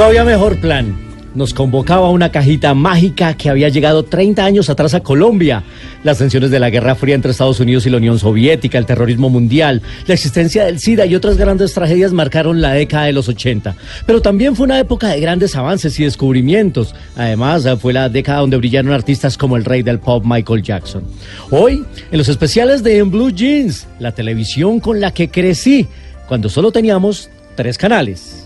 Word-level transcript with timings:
No 0.00 0.06
había 0.06 0.24
mejor 0.24 0.58
plan. 0.58 0.96
Nos 1.34 1.52
convocaba 1.52 2.08
una 2.08 2.32
cajita 2.32 2.72
mágica 2.72 3.34
que 3.34 3.50
había 3.50 3.68
llegado 3.68 4.02
30 4.02 4.42
años 4.42 4.70
atrás 4.70 4.94
a 4.94 5.00
Colombia. 5.00 5.62
Las 6.04 6.16
tensiones 6.16 6.50
de 6.50 6.58
la 6.58 6.70
Guerra 6.70 6.94
Fría 6.94 7.14
entre 7.14 7.32
Estados 7.32 7.60
Unidos 7.60 7.84
y 7.84 7.90
la 7.90 7.98
Unión 7.98 8.18
Soviética, 8.18 8.78
el 8.78 8.86
terrorismo 8.86 9.28
mundial, 9.28 9.82
la 10.06 10.14
existencia 10.14 10.64
del 10.64 10.78
SIDA 10.78 11.04
y 11.04 11.14
otras 11.14 11.36
grandes 11.36 11.74
tragedias 11.74 12.14
marcaron 12.14 12.62
la 12.62 12.72
década 12.72 13.04
de 13.04 13.12
los 13.12 13.28
80. 13.28 13.76
Pero 14.06 14.22
también 14.22 14.56
fue 14.56 14.64
una 14.64 14.78
época 14.78 15.08
de 15.08 15.20
grandes 15.20 15.54
avances 15.54 16.00
y 16.00 16.04
descubrimientos. 16.04 16.94
Además, 17.14 17.68
fue 17.78 17.92
la 17.92 18.08
década 18.08 18.38
donde 18.38 18.56
brillaron 18.56 18.92
artistas 18.92 19.36
como 19.36 19.58
el 19.58 19.66
rey 19.66 19.82
del 19.82 19.98
pop 19.98 20.24
Michael 20.24 20.62
Jackson. 20.62 21.04
Hoy, 21.50 21.84
en 22.10 22.16
los 22.16 22.30
especiales 22.30 22.82
de 22.82 22.96
En 22.96 23.10
Blue 23.10 23.32
Jeans, 23.32 23.86
la 23.98 24.12
televisión 24.12 24.80
con 24.80 24.98
la 24.98 25.12
que 25.12 25.28
crecí, 25.28 25.86
cuando 26.26 26.48
solo 26.48 26.72
teníamos 26.72 27.28
tres 27.54 27.76
canales. 27.76 28.39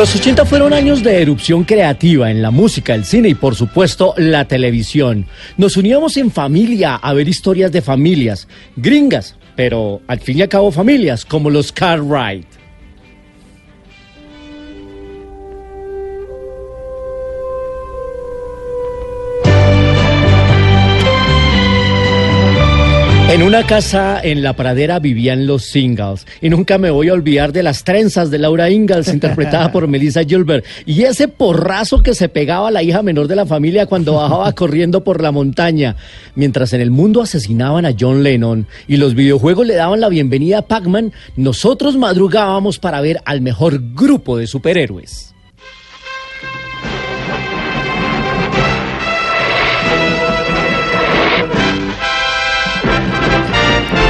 Los 0.00 0.16
80 0.16 0.46
fueron 0.46 0.72
años 0.72 1.02
de 1.02 1.20
erupción 1.20 1.62
creativa 1.64 2.30
en 2.30 2.40
la 2.40 2.50
música, 2.50 2.94
el 2.94 3.04
cine 3.04 3.28
y 3.28 3.34
por 3.34 3.54
supuesto 3.54 4.14
la 4.16 4.46
televisión. 4.46 5.26
Nos 5.58 5.76
uníamos 5.76 6.16
en 6.16 6.30
familia 6.30 6.94
a 6.94 7.12
ver 7.12 7.28
historias 7.28 7.70
de 7.70 7.82
familias, 7.82 8.48
gringas, 8.76 9.36
pero 9.56 10.00
al 10.06 10.20
fin 10.20 10.38
y 10.38 10.42
al 10.42 10.48
cabo 10.48 10.72
familias, 10.72 11.26
como 11.26 11.50
los 11.50 11.70
Cartwright. 11.70 12.59
En 23.30 23.44
una 23.44 23.64
casa 23.64 24.20
en 24.20 24.42
la 24.42 24.56
pradera 24.56 24.98
vivían 24.98 25.46
los 25.46 25.76
Ingalls. 25.76 26.26
Y 26.40 26.50
nunca 26.50 26.78
me 26.78 26.90
voy 26.90 27.10
a 27.10 27.12
olvidar 27.12 27.52
de 27.52 27.62
las 27.62 27.84
trenzas 27.84 28.28
de 28.28 28.40
Laura 28.40 28.70
Ingalls, 28.70 29.06
interpretada 29.06 29.70
por 29.70 29.86
Melissa 29.88 30.24
Gilbert. 30.24 30.64
Y 30.84 31.04
ese 31.04 31.28
porrazo 31.28 32.02
que 32.02 32.16
se 32.16 32.28
pegaba 32.28 32.66
a 32.66 32.70
la 32.72 32.82
hija 32.82 33.04
menor 33.04 33.28
de 33.28 33.36
la 33.36 33.46
familia 33.46 33.86
cuando 33.86 34.14
bajaba 34.14 34.52
corriendo 34.56 35.04
por 35.04 35.22
la 35.22 35.30
montaña. 35.30 35.94
Mientras 36.34 36.72
en 36.72 36.80
el 36.80 36.90
mundo 36.90 37.22
asesinaban 37.22 37.86
a 37.86 37.94
John 37.96 38.24
Lennon 38.24 38.66
y 38.88 38.96
los 38.96 39.14
videojuegos 39.14 39.64
le 39.64 39.76
daban 39.76 40.00
la 40.00 40.08
bienvenida 40.08 40.58
a 40.58 40.62
Pac-Man, 40.62 41.12
nosotros 41.36 41.96
madrugábamos 41.96 42.80
para 42.80 43.00
ver 43.00 43.20
al 43.24 43.42
mejor 43.42 43.80
grupo 43.94 44.38
de 44.38 44.48
superhéroes. 44.48 45.36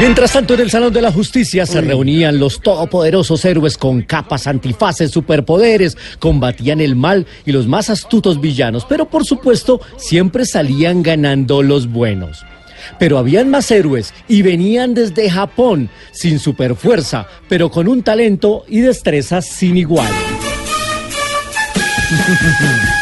Mientras 0.00 0.33
tanto, 0.33 0.55
en 0.55 0.61
el 0.61 0.71
Salón 0.71 0.94
de 0.94 1.03
la 1.03 1.12
Justicia 1.12 1.66
se 1.66 1.83
reunían 1.83 2.38
los 2.38 2.62
todopoderosos 2.62 3.44
héroes 3.44 3.77
con 3.77 4.00
capas, 4.00 4.47
antifaces, 4.47 5.11
superpoderes, 5.11 5.99
combatían 6.19 6.81
el 6.81 6.97
mal 6.97 7.27
y 7.44 7.53
los 7.53 7.66
más 7.66 7.91
astutos 7.91 8.41
villanos, 8.41 8.87
pero 8.88 9.11
por 9.11 9.27
supuesto 9.27 9.78
siempre 9.99 10.47
salían 10.47 11.03
ganando 11.03 11.62
los 11.62 11.87
buenos. 11.87 12.47
Pero 12.99 13.19
habían 13.19 13.50
más 13.50 13.71
héroes 13.71 14.15
y 14.27 14.41
venían 14.41 14.94
desde 14.94 15.28
Japón, 15.28 15.91
sin 16.12 16.38
superfuerza, 16.38 17.27
pero 17.47 17.71
con 17.71 17.87
un 17.87 18.03
talento 18.03 18.65
y 18.69 18.81
destreza 18.81 19.43
sin 19.43 19.77
igual. 19.77 20.09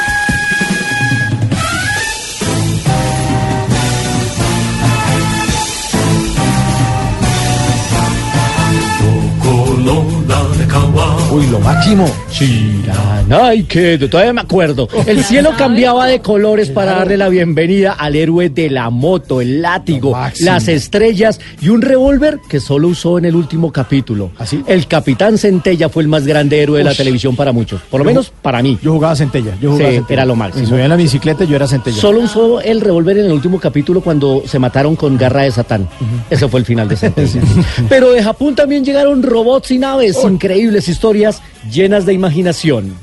Uy, 11.32 11.48
lo 11.48 11.60
máximo. 11.60 12.06
que 13.68 13.98
todavía 14.10 14.34
me 14.34 14.42
acuerdo. 14.42 14.88
El 15.06 15.24
cielo 15.24 15.52
cambiaba 15.58 16.06
de 16.08 16.22
colores 16.22 16.70
para 16.70 16.94
darle 16.94 17.18
la 17.18 17.28
bienvenida 17.30 17.92
al 17.94 18.16
héroe 18.16 18.50
de 18.50 18.70
la 18.70 18.90
moto, 18.90 19.42
el 19.42 19.62
látigo, 19.62 20.18
las 20.40 20.68
estrellas 20.70 21.40
y 21.62 21.70
un 21.70 21.82
revólver 21.82 22.40
que 22.50 22.60
solo 22.60 22.88
usó 22.90 23.18
en 23.18 23.26
el 23.26 23.36
último 23.36 23.72
capítulo. 23.72 24.32
¿Así? 24.38 24.64
El 24.66 24.88
capitán 24.88 25.38
Centella 25.38 25.90
fue 25.90 26.04
el 26.04 26.10
más 26.10 26.26
grande 26.26 26.62
héroe 26.62 26.78
de 26.80 26.84
la 26.86 26.92
Ush. 26.92 26.98
televisión 26.98 27.36
para 27.36 27.52
muchos, 27.52 27.82
por 27.90 28.00
lo 28.00 28.06
menos 28.06 28.32
para 28.42 28.62
mí. 28.62 28.78
Yo 28.82 28.94
jugaba 28.94 29.16
centella. 29.16 29.56
Yo 29.62 29.72
jugaba 29.72 29.90
Sí, 29.90 29.96
centella. 29.98 30.14
era 30.14 30.26
lo 30.26 30.36
máximo. 30.36 30.64
Me 30.64 30.70
subía 30.70 30.84
en 30.84 30.90
la 30.90 30.96
bicicleta 30.96 31.44
y 31.44 31.48
yo 31.48 31.56
era 31.58 31.68
centella. 31.68 31.98
Solo 32.00 32.22
usó 32.22 32.62
el 32.62 32.80
revólver 32.82 33.18
en 33.18 33.26
el 33.26 33.32
último 33.34 33.60
capítulo 33.60 34.02
cuando 34.02 34.44
se 34.46 34.58
mataron 34.60 34.96
con 34.96 35.18
garra 35.18 35.44
de 35.44 35.52
Satán. 35.52 35.88
Ese 36.30 36.48
fue 36.48 36.62
el 36.62 36.66
final 36.66 36.88
de 36.88 36.96
Centella. 36.96 37.42
Pero 37.90 38.12
de 38.12 38.24
Japón 38.24 38.56
también 38.56 38.86
llegaron 38.86 39.22
robots 39.22 39.72
y 39.72 39.78
naves, 39.78 40.18
increíbles 40.24 40.61
historias 40.88 41.42
llenas 41.72 42.06
de 42.06 42.14
imaginación. 42.14 42.96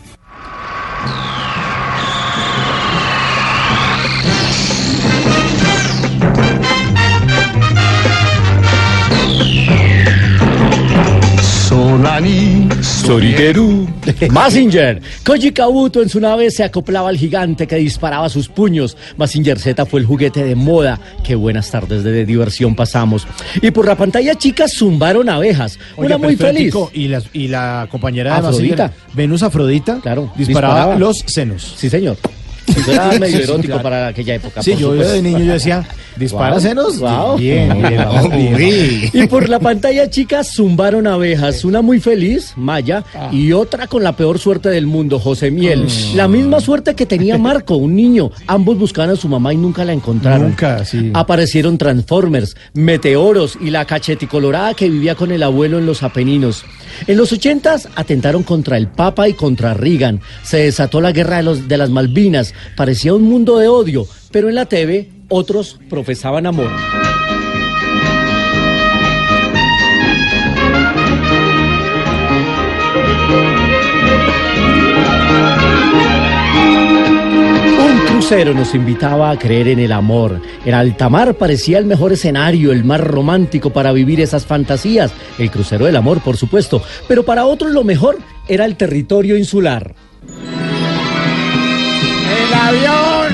Sorigeru. 12.82 13.88
Massinger. 14.30 15.00
Koji 15.24 15.52
Kabuto 15.52 16.02
en 16.02 16.08
su 16.08 16.20
nave 16.20 16.50
se 16.50 16.62
acoplaba 16.64 17.08
al 17.08 17.16
gigante 17.16 17.66
que 17.66 17.76
disparaba 17.76 18.28
sus 18.28 18.48
puños. 18.48 18.96
Massinger 19.16 19.58
Z 19.58 19.86
fue 19.86 20.00
el 20.00 20.06
juguete 20.06 20.44
de 20.44 20.54
moda. 20.54 21.00
Qué 21.24 21.34
buenas 21.34 21.70
tardes 21.70 22.04
de 22.04 22.26
diversión 22.26 22.74
pasamos. 22.74 23.26
Y 23.62 23.70
por 23.70 23.86
la 23.86 23.96
pantalla 23.96 24.34
chicas 24.34 24.74
zumbaron 24.76 25.28
abejas. 25.28 25.78
Una 25.96 26.18
muy 26.18 26.36
feliz. 26.36 26.74
Y 26.92 27.08
la, 27.08 27.22
y 27.32 27.48
la 27.48 27.88
compañera 27.90 28.40
de 28.40 28.48
Afrodita. 28.48 28.92
Venus 29.14 29.42
Afrodita, 29.42 30.00
Claro, 30.02 30.30
disparaba, 30.36 30.74
disparaba. 30.74 30.98
los 30.98 31.18
senos. 31.26 31.74
Sí, 31.76 31.88
señor. 31.88 32.16
Eso 32.68 32.92
era 32.92 33.12
medio 33.20 33.38
erótico 33.38 33.66
claro. 33.68 33.82
para 33.82 34.06
aquella 34.08 34.34
época. 34.34 34.62
Sí, 34.62 34.76
yo 34.76 34.92
de 34.94 35.22
niño 35.22 35.40
yo 35.40 35.52
decía, 35.54 35.86
¿dispara 36.16 36.50
Guau, 36.50 36.60
senos? 36.60 36.98
guau. 36.98 37.36
Bien, 37.38 37.72
bien. 37.80 39.10
Y 39.12 39.26
por 39.26 39.48
la 39.48 39.58
pantalla, 39.60 40.08
chicas, 40.10 40.52
zumbaron 40.54 41.06
abejas. 41.06 41.64
Una 41.64 41.82
muy 41.82 42.00
feliz, 42.00 42.52
Maya, 42.56 43.04
Ah. 43.14 43.30
y 43.32 43.52
otra 43.52 43.86
con 43.86 44.02
la 44.02 44.12
peor 44.16 44.38
suerte 44.38 44.68
del 44.68 44.86
mundo, 44.86 45.18
José 45.18 45.50
Miel. 45.50 45.84
Mm. 45.84 46.16
La 46.16 46.28
misma 46.28 46.60
suerte 46.60 46.94
que 46.94 47.06
tenía 47.06 47.38
Marco, 47.38 47.76
un 47.76 47.94
niño. 47.96 48.30
Ambos 48.46 48.78
buscaban 48.78 49.10
a 49.10 49.16
su 49.16 49.28
mamá 49.28 49.52
y 49.52 49.56
nunca 49.56 49.84
la 49.84 49.92
encontraron. 49.92 50.48
Nunca, 50.48 50.84
sí. 50.84 51.10
Aparecieron 51.14 51.78
Transformers, 51.78 52.56
Meteoros 52.74 53.58
y 53.60 53.70
la 53.70 53.84
cacheticolorada 53.84 54.74
que 54.74 54.88
vivía 54.88 55.14
con 55.14 55.30
el 55.32 55.42
abuelo 55.42 55.78
en 55.78 55.86
los 55.86 56.02
Apeninos. 56.02 56.64
En 57.06 57.16
los 57.16 57.32
ochentas 57.32 57.88
atentaron 57.96 58.42
contra 58.42 58.76
el 58.76 58.88
Papa 58.88 59.28
y 59.28 59.34
contra 59.34 59.74
Reagan. 59.74 60.20
Se 60.42 60.58
desató 60.58 61.00
la 61.00 61.12
guerra 61.12 61.36
de, 61.38 61.42
los, 61.44 61.68
de 61.68 61.76
las 61.76 61.90
Malvinas. 61.90 62.54
Parecía 62.76 63.14
un 63.14 63.22
mundo 63.22 63.58
de 63.58 63.68
odio, 63.68 64.06
pero 64.30 64.48
en 64.48 64.54
la 64.54 64.66
TV 64.66 65.10
otros 65.28 65.78
profesaban 65.88 66.46
amor. 66.46 66.70
Un 77.80 77.98
crucero 78.06 78.54
nos 78.54 78.74
invitaba 78.74 79.30
a 79.30 79.38
creer 79.38 79.68
en 79.68 79.78
el 79.78 79.92
amor. 79.92 80.40
El 80.64 80.74
alta 80.74 81.08
mar 81.08 81.34
parecía 81.34 81.78
el 81.78 81.84
mejor 81.84 82.12
escenario, 82.12 82.72
el 82.72 82.84
más 82.84 83.00
romántico 83.00 83.70
para 83.70 83.92
vivir 83.92 84.20
esas 84.20 84.46
fantasías. 84.46 85.12
El 85.38 85.50
crucero 85.50 85.86
del 85.86 85.96
amor, 85.96 86.20
por 86.20 86.36
supuesto. 86.36 86.82
Pero 87.06 87.24
para 87.24 87.46
otros 87.46 87.72
lo 87.72 87.84
mejor 87.84 88.18
era 88.48 88.64
el 88.64 88.76
territorio 88.76 89.36
insular. 89.36 89.94
¡El 92.68 92.76
avión! 92.76 93.32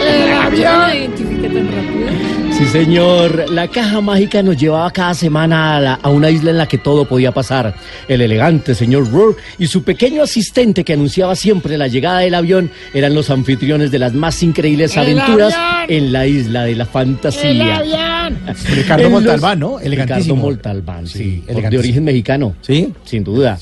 ¡El 0.00 0.32
Yo 0.32 0.32
no 0.32 0.42
avión! 0.42 2.39
Sí, 2.60 2.66
señor. 2.66 3.50
La 3.50 3.68
caja 3.68 4.02
mágica 4.02 4.42
nos 4.42 4.54
llevaba 4.58 4.90
cada 4.90 5.14
semana 5.14 5.76
a, 5.76 5.80
la- 5.80 5.94
a 5.94 6.10
una 6.10 6.28
isla 6.28 6.50
en 6.50 6.58
la 6.58 6.68
que 6.68 6.76
todo 6.76 7.06
podía 7.06 7.32
pasar. 7.32 7.74
El 8.06 8.20
elegante 8.20 8.74
señor 8.74 9.10
Rourke 9.10 9.40
y 9.58 9.66
su 9.66 9.82
pequeño 9.82 10.22
asistente 10.22 10.84
que 10.84 10.92
anunciaba 10.92 11.34
siempre 11.36 11.78
la 11.78 11.88
llegada 11.88 12.18
del 12.18 12.34
avión 12.34 12.70
eran 12.92 13.14
los 13.14 13.30
anfitriones 13.30 13.90
de 13.90 13.98
las 13.98 14.12
más 14.12 14.42
increíbles 14.42 14.94
aventuras 14.98 15.54
en 15.88 16.12
la 16.12 16.26
isla 16.26 16.64
de 16.64 16.74
la 16.76 16.84
fantasía. 16.84 17.80
Ricardo 18.74 19.06
En 19.06 19.12
los- 19.12 19.22
Montalbán, 19.22 19.58
¿no? 19.58 19.80
Elegantísimo. 19.80 20.34
Ricardo 20.34 20.36
Montalbán, 20.50 21.06
sí. 21.06 21.42
Sí, 21.48 21.54
de 21.70 21.78
origen 21.78 22.04
mexicano. 22.04 22.54
¿Sí? 22.60 22.92
Sin 23.06 23.24
duda. 23.24 23.58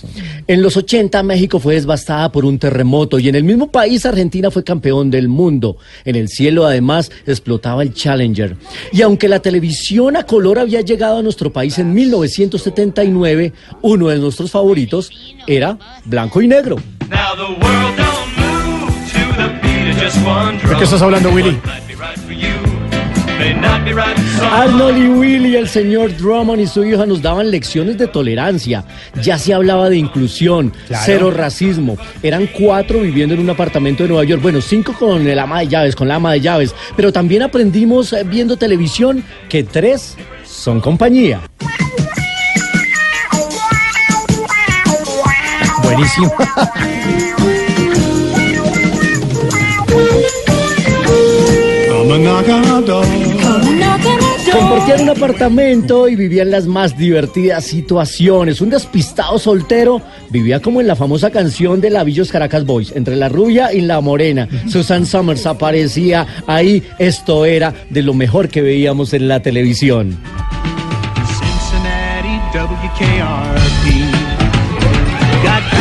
En 0.49 0.61
los 0.61 0.77
80 0.77 1.23
México 1.23 1.61
fue 1.61 1.77
devastada 1.77 2.33
por 2.33 2.45
un 2.45 2.59
terremoto 2.59 3.21
y 3.21 3.29
en 3.29 3.37
el 3.37 3.45
mismo 3.45 3.71
país 3.71 4.05
Argentina 4.05 4.51
fue 4.51 4.65
campeón 4.65 5.09
del 5.09 5.29
mundo. 5.29 5.77
En 6.05 6.17
el 6.17 6.29
cielo 6.29 6.67
además 6.67 7.13
explotaba 7.29 7.83
el 7.85 7.95
Challenger. 7.95 8.57
Y 8.93 9.03
aunque 9.03 9.29
la 9.29 9.41
televisión 9.41 10.17
a 10.17 10.25
color 10.25 10.59
había 10.59 10.81
llegado 10.81 11.19
a 11.19 11.23
nuestro 11.23 11.53
país 11.53 11.79
en 11.79 11.93
1979, 11.93 13.53
uno 13.83 14.09
de 14.09 14.19
nuestros 14.19 14.51
favoritos 14.51 15.11
era 15.47 15.79
blanco 16.05 16.43
y 16.43 16.49
negro. 16.49 16.77
Drum. 17.37 17.55
qué 20.79 20.85
estás 20.85 21.03
hablando, 21.03 21.31
Willy? 21.31 21.59
Arnold 24.51 24.99
y 24.99 25.09
Willy, 25.09 25.57
el 25.57 25.69
señor 25.69 26.17
Drummond 26.17 26.61
y 26.61 26.67
su 26.67 26.85
hija 26.85 27.07
nos 27.07 27.23
daban 27.23 27.51
lecciones 27.51 27.97
de 27.97 28.07
tolerancia. 28.09 28.85
Ya 29.23 29.39
se 29.39 29.55
hablaba 29.55 29.89
de 29.89 29.97
inclusión, 29.97 30.73
Claro. 30.89 31.03
cero 31.07 31.31
racismo. 31.31 31.97
Eran 32.23 32.47
cuatro 32.49 33.01
viviendo 33.01 33.35
en 33.35 33.41
un 33.41 33.51
apartamento 33.51 34.03
de 34.03 34.09
Nueva 34.09 34.25
York. 34.25 34.43
Bueno, 34.43 34.61
cinco 34.61 34.93
con 34.93 35.27
el 35.27 35.39
ama 35.39 35.61
de 35.61 35.69
llaves, 35.69 35.95
con 35.95 36.09
la 36.09 36.17
ama 36.17 36.33
de 36.33 36.41
llaves. 36.41 36.75
Pero 36.97 37.13
también 37.13 37.43
aprendimos 37.43 38.13
eh, 38.13 38.25
viendo 38.25 38.57
televisión 38.57 39.23
que 39.49 39.63
tres 39.63 40.17
son 40.45 40.81
compañía. 40.81 41.41
Buenísimo. 45.83 46.33
Compartían 54.51 55.03
un 55.03 55.11
apartamento 55.11 56.09
y 56.09 56.17
vivían 56.17 56.51
las 56.51 56.67
más 56.67 56.97
divertidas 56.97 57.65
situaciones. 57.65 58.63
Un 58.63 58.71
despistado 58.71 59.39
soltero 59.39 60.01
vivía 60.31 60.61
como 60.61 60.81
en 60.81 60.87
la 60.87 60.97
famosa 60.97 61.31
canción 61.31 61.83
de 61.83 61.91
Lavillos 61.91 62.33
Caracas 62.33 62.65
Boys, 62.65 62.93
entre 62.97 63.15
la 63.15 63.29
rubia 63.29 63.75
y 63.75 63.83
la 63.83 64.01
morena. 64.01 64.49
Susan 64.69 65.05
Summers 65.05 65.45
aparecía 65.45 66.27
ahí. 66.47 66.83
Esto 66.99 67.45
era 67.45 67.75
de 67.91 68.03
lo 68.03 68.15
mejor 68.15 68.49
que 68.49 68.63
veíamos 68.63 69.13
en 69.13 69.29
la 69.29 69.43
televisión. 69.43 70.17
Cincinnati, 71.27 72.41
WKRP. 72.57 73.78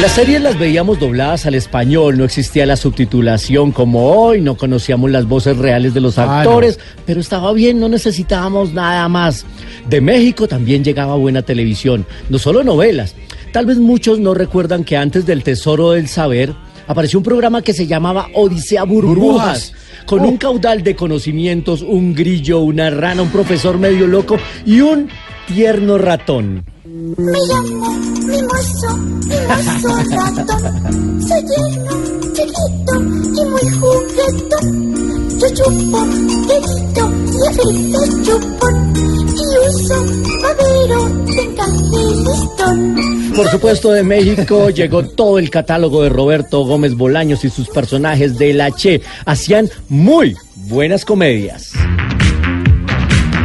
Las 0.01 0.11
series 0.11 0.41
las 0.41 0.59
veíamos 0.59 0.99
dobladas 0.99 1.45
al 1.47 1.55
español, 1.55 2.17
no 2.17 2.23
existía 2.23 2.65
la 2.67 2.77
subtitulación 2.77 3.71
como 3.71 4.11
hoy, 4.11 4.41
no 4.41 4.55
conocíamos 4.55 5.09
las 5.09 5.25
voces 5.27 5.57
reales 5.57 5.93
de 5.95 6.01
los 6.01 6.19
Ah, 6.19 6.25
no. 6.25 6.31
actores, 6.33 6.79
pero 7.05 7.19
estaba 7.19 7.51
bien, 7.53 7.79
no 7.79 7.89
necesitábamos 7.89 8.73
nada 8.73 9.07
más. 9.09 9.45
De 9.89 9.99
México 9.99 10.47
también 10.47 10.83
llegaba 10.83 11.15
buena 11.15 11.41
televisión, 11.41 12.05
no 12.29 12.37
solo 12.37 12.63
novelas. 12.63 13.15
Tal 13.51 13.65
vez 13.65 13.77
muchos 13.79 14.19
no 14.19 14.35
recuerdan 14.35 14.83
que 14.83 14.95
antes 14.97 15.25
del 15.25 15.41
Tesoro 15.43 15.91
del 15.91 16.07
Saber 16.07 16.53
apareció 16.87 17.17
un 17.17 17.23
programa 17.25 17.63
que 17.63 17.73
se 17.73 17.87
llamaba 17.87 18.27
Odisea 18.35 18.83
Burbujas. 18.83 19.17
Burbujas. 19.17 19.73
Con 20.05 20.21
un 20.21 20.37
caudal 20.37 20.83
de 20.83 20.95
conocimientos, 20.95 21.81
un 21.81 22.13
grillo, 22.13 22.59
una 22.59 22.91
rana, 22.91 23.23
un 23.23 23.29
profesor 23.29 23.79
medio 23.79 24.05
loco 24.05 24.37
y 24.65 24.81
un 24.81 25.09
tierno 25.47 25.97
ratón. 25.97 26.63
Me 26.97 27.31
llamo 27.47 27.93
Mimoso, 28.25 28.97
Mimoso 28.97 29.89
ratón. 30.09 31.21
Soy 31.21 31.45
tierno, 31.45 31.91
chiquito 32.33 32.95
y 33.35 33.45
muy 33.45 33.65
juguetón. 33.77 35.39
Yo 35.39 35.47
chupo, 35.53 35.99
dedito 36.47 37.03
y 37.33 37.45
a 37.45 37.51
veces 37.51 38.23
chupón. 38.23 38.93
Y 38.95 39.67
uso 39.69 40.05
babero 40.41 41.09
de 41.25 41.41
encaje 41.43 41.71
y 41.93 42.15
listón. 42.23 43.33
Por 43.35 43.47
supuesto, 43.51 43.91
de 43.91 44.01
México 44.01 44.69
llegó 44.75 45.03
todo 45.03 45.37
el 45.37 45.51
catálogo 45.51 46.01
de 46.01 46.09
Roberto 46.09 46.61
Gómez 46.65 46.95
Bolaños 46.95 47.45
y 47.45 47.51
sus 47.51 47.69
personajes 47.69 48.39
de 48.39 48.53
la 48.55 48.71
Che. 48.71 49.01
Hacían 49.23 49.69
muy 49.87 50.35
buenas 50.55 51.05
comedias. 51.05 51.73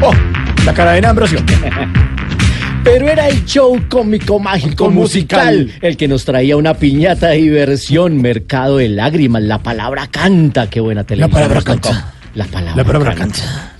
Oh, 0.00 0.14
la 0.64 0.72
cadena 0.72 1.08
de 1.08 1.10
Ambrosio. 1.10 1.38
Pero 2.84 3.08
era 3.08 3.28
el 3.28 3.44
show 3.44 3.80
cómico, 3.88 4.40
mágico, 4.40 4.90
musical, 4.90 5.58
musical. 5.66 5.78
el 5.88 5.96
que 5.96 6.08
nos 6.08 6.24
traía 6.24 6.56
una 6.56 6.74
piñata 6.74 7.28
de 7.28 7.36
diversión, 7.36 8.20
mercado 8.20 8.78
de 8.78 8.88
lágrimas, 8.88 9.42
la 9.42 9.58
palabra 9.62 10.08
canta, 10.08 10.68
qué 10.68 10.80
buena 10.80 11.04
televisión. 11.04 11.30
palabra 11.30 11.54
nos 11.56 11.64
tocó. 11.64 11.88
canta. 11.90 12.14
La 12.34 12.44
palabra, 12.46 12.76
La 12.76 12.84
palabra 12.84 13.14
canta. 13.14 13.38
canta. 13.38 13.72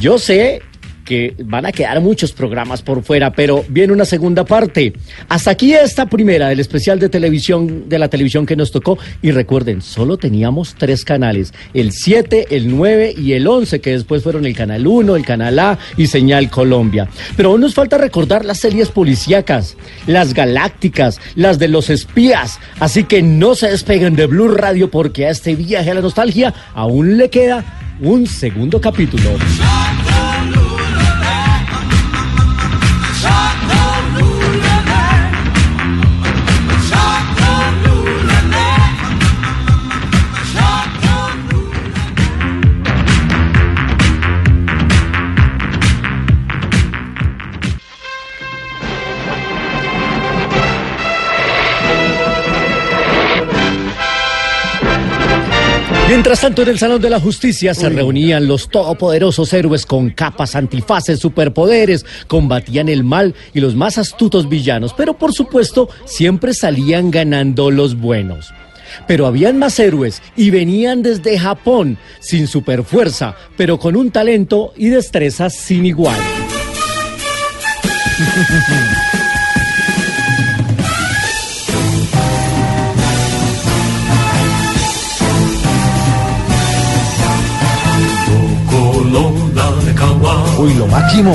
Yo 0.00 0.18
sé 0.18 0.62
que 1.06 1.34
van 1.44 1.64
a 1.64 1.72
quedar 1.72 2.00
muchos 2.02 2.32
programas 2.32 2.82
por 2.82 3.02
fuera, 3.02 3.32
pero 3.32 3.64
viene 3.68 3.94
una 3.94 4.04
segunda 4.04 4.44
parte. 4.44 4.92
Hasta 5.28 5.52
aquí 5.52 5.72
esta 5.72 6.06
primera 6.06 6.48
del 6.48 6.60
especial 6.60 6.98
de 6.98 7.08
televisión, 7.08 7.88
de 7.88 7.98
la 7.98 8.08
televisión 8.08 8.44
que 8.44 8.56
nos 8.56 8.72
tocó. 8.72 8.98
Y 9.22 9.30
recuerden, 9.30 9.80
solo 9.80 10.18
teníamos 10.18 10.74
tres 10.76 11.04
canales, 11.04 11.54
el 11.72 11.92
7, 11.92 12.48
el 12.50 12.76
9 12.76 13.14
y 13.16 13.32
el 13.32 13.46
11, 13.46 13.80
que 13.80 13.92
después 13.92 14.22
fueron 14.22 14.44
el 14.44 14.54
Canal 14.54 14.86
1, 14.86 15.16
el 15.16 15.24
Canal 15.24 15.58
A 15.58 15.78
y 15.96 16.08
Señal 16.08 16.50
Colombia. 16.50 17.08
Pero 17.36 17.50
aún 17.50 17.60
nos 17.60 17.74
falta 17.74 17.96
recordar 17.96 18.44
las 18.44 18.58
series 18.58 18.88
policíacas, 18.88 19.76
las 20.06 20.34
galácticas, 20.34 21.20
las 21.36 21.58
de 21.58 21.68
los 21.68 21.88
espías. 21.88 22.58
Así 22.80 23.04
que 23.04 23.22
no 23.22 23.54
se 23.54 23.70
despeguen 23.70 24.16
de 24.16 24.26
Blue 24.26 24.48
Radio 24.48 24.90
porque 24.90 25.26
a 25.26 25.30
este 25.30 25.54
viaje 25.54 25.92
a 25.92 25.94
la 25.94 26.00
nostalgia 26.00 26.52
aún 26.74 27.16
le 27.16 27.30
queda 27.30 27.64
un 28.00 28.26
segundo 28.26 28.80
capítulo. 28.80 29.30
Mientras 56.26 56.40
tanto, 56.40 56.62
en 56.62 56.70
el 56.70 56.78
Salón 56.80 57.00
de 57.00 57.08
la 57.08 57.20
Justicia 57.20 57.72
se 57.72 57.88
reunían 57.88 58.48
los 58.48 58.68
todopoderosos 58.68 59.52
héroes 59.52 59.86
con 59.86 60.10
capas, 60.10 60.56
antifaces, 60.56 61.20
superpoderes, 61.20 62.04
combatían 62.26 62.88
el 62.88 63.04
mal 63.04 63.32
y 63.54 63.60
los 63.60 63.76
más 63.76 63.96
astutos 63.96 64.48
villanos, 64.48 64.92
pero 64.92 65.16
por 65.16 65.32
supuesto 65.32 65.88
siempre 66.04 66.52
salían 66.52 67.12
ganando 67.12 67.70
los 67.70 67.96
buenos. 67.96 68.52
Pero 69.06 69.28
habían 69.28 69.56
más 69.56 69.78
héroes 69.78 70.20
y 70.36 70.50
venían 70.50 71.00
desde 71.00 71.38
Japón, 71.38 71.96
sin 72.18 72.48
superfuerza, 72.48 73.36
pero 73.56 73.78
con 73.78 73.94
un 73.94 74.10
talento 74.10 74.72
y 74.76 74.88
destreza 74.88 75.48
sin 75.48 75.86
igual. 75.86 76.18
Uy, 90.66 90.74
lo 90.74 90.86
máximo. 90.88 91.32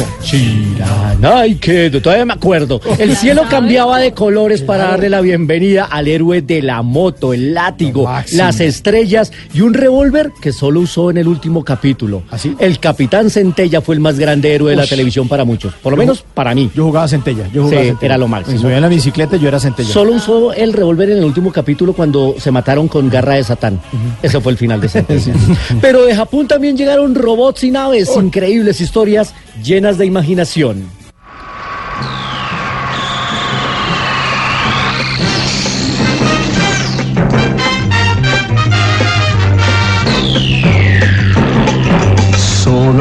Nike, 1.19 1.89
todavía 2.01 2.25
me 2.25 2.33
acuerdo. 2.33 2.81
El 2.99 3.15
cielo 3.15 3.43
cambiaba 3.49 3.99
de 3.99 4.11
colores 4.13 4.61
para 4.61 4.85
darle 4.89 5.09
la 5.09 5.21
bienvenida 5.21 5.85
al 5.85 6.07
héroe 6.07 6.41
de 6.41 6.61
la 6.61 6.81
moto, 6.81 7.33
el 7.33 7.53
látigo, 7.53 8.09
las 8.33 8.59
estrellas 8.59 9.31
y 9.53 9.61
un 9.61 9.73
revólver 9.73 10.31
que 10.41 10.51
solo 10.51 10.81
usó 10.81 11.11
en 11.11 11.17
el 11.17 11.27
último 11.27 11.63
capítulo. 11.63 12.23
¿Ah, 12.31 12.37
sí? 12.37 12.55
El 12.59 12.79
capitán 12.79 13.29
Centella 13.29 13.81
fue 13.81 13.95
el 13.95 14.01
más 14.01 14.17
grande 14.19 14.53
héroe 14.53 14.71
de 14.71 14.75
la 14.77 14.83
Ush. 14.83 14.89
televisión 14.89 15.27
para 15.27 15.45
muchos, 15.45 15.73
por 15.75 15.91
lo 15.93 15.97
menos 15.97 16.25
para 16.33 16.53
mí. 16.53 16.69
Yo 16.75 16.85
jugaba 16.85 17.07
centella. 17.07 17.47
Yo 17.53 17.63
jugaba 17.63 17.81
Sí, 17.83 17.87
centella. 17.89 18.05
era 18.05 18.17
lo 18.17 18.27
máximo. 18.27 18.55
Me 18.55 18.61
subía 18.61 18.75
en 18.77 18.81
la 18.81 18.87
bicicleta 18.89 19.35
y 19.35 19.39
yo 19.39 19.47
era 19.47 19.59
centella. 19.59 19.89
Solo 19.89 20.13
usó 20.13 20.51
el 20.53 20.73
revólver 20.73 21.11
en 21.11 21.19
el 21.19 21.23
último 21.25 21.51
capítulo 21.51 21.93
cuando 21.93 22.35
se 22.37 22.51
mataron 22.51 22.87
con 22.87 23.09
garra 23.09 23.35
de 23.35 23.43
Satán. 23.43 23.79
Ese 24.21 24.41
fue 24.41 24.51
el 24.51 24.57
final 24.57 24.81
de 24.81 24.89
Sentencia. 24.91 25.33
Pero 25.79 26.03
de 26.05 26.15
Japón 26.15 26.47
también 26.47 26.75
llegaron 26.75 27.15
robots 27.15 27.63
y 27.63 27.71
naves, 27.71 28.09
increíbles 28.17 28.81
historias 28.81 29.20
llenas 29.63 29.97
de 29.97 30.05
imaginación. 30.05 31.00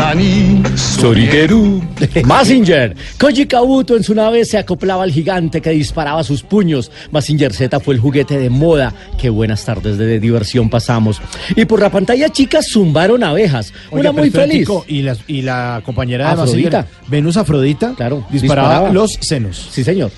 Nani, 0.01 0.63
Sorigeru. 0.77 1.83
Massinger. 2.25 2.97
Koji 3.19 3.47
Kabuto 3.47 3.97
en 3.97 4.03
su 4.03 4.15
nave 4.15 4.47
se 4.47 4.57
acoplaba 4.57 5.03
al 5.03 5.13
gigante 5.13 5.61
que 5.61 5.71
disparaba 5.71 6.25
sus 6.25 6.43
puños. 6.43 6.91
Massinger 7.11 7.53
Z 7.53 7.79
fue 7.81 7.95
el 7.95 8.01
juguete 8.01 8.39
de 8.39 8.49
moda. 8.49 8.95
Qué 9.19 9.29
buenas 9.29 9.63
tardes 9.65 9.99
de 9.99 10.19
diversión 10.19 10.71
pasamos. 10.71 11.21
Y 11.55 11.67
por 11.67 11.81
la 11.81 11.91
pantalla 11.91 12.31
chica 12.31 12.61
zumbaron 12.63 13.23
abejas. 13.23 13.75
Oiga, 13.91 14.11
Una 14.11 14.21
muy 14.21 14.31
feliz. 14.31 14.67
Y 14.89 15.03
la, 15.03 15.17
y 15.27 15.43
la 15.43 15.83
compañera 15.85 16.35
de 16.35 16.43
Afrodita. 16.43 16.87
Venus 17.07 17.37
Afrodita, 17.37 17.93
Claro, 17.95 18.25
disparaba, 18.31 18.69
disparaba. 18.69 18.93
los 18.95 19.19
senos. 19.21 19.69
Sí, 19.71 19.85
señor. 19.85 20.11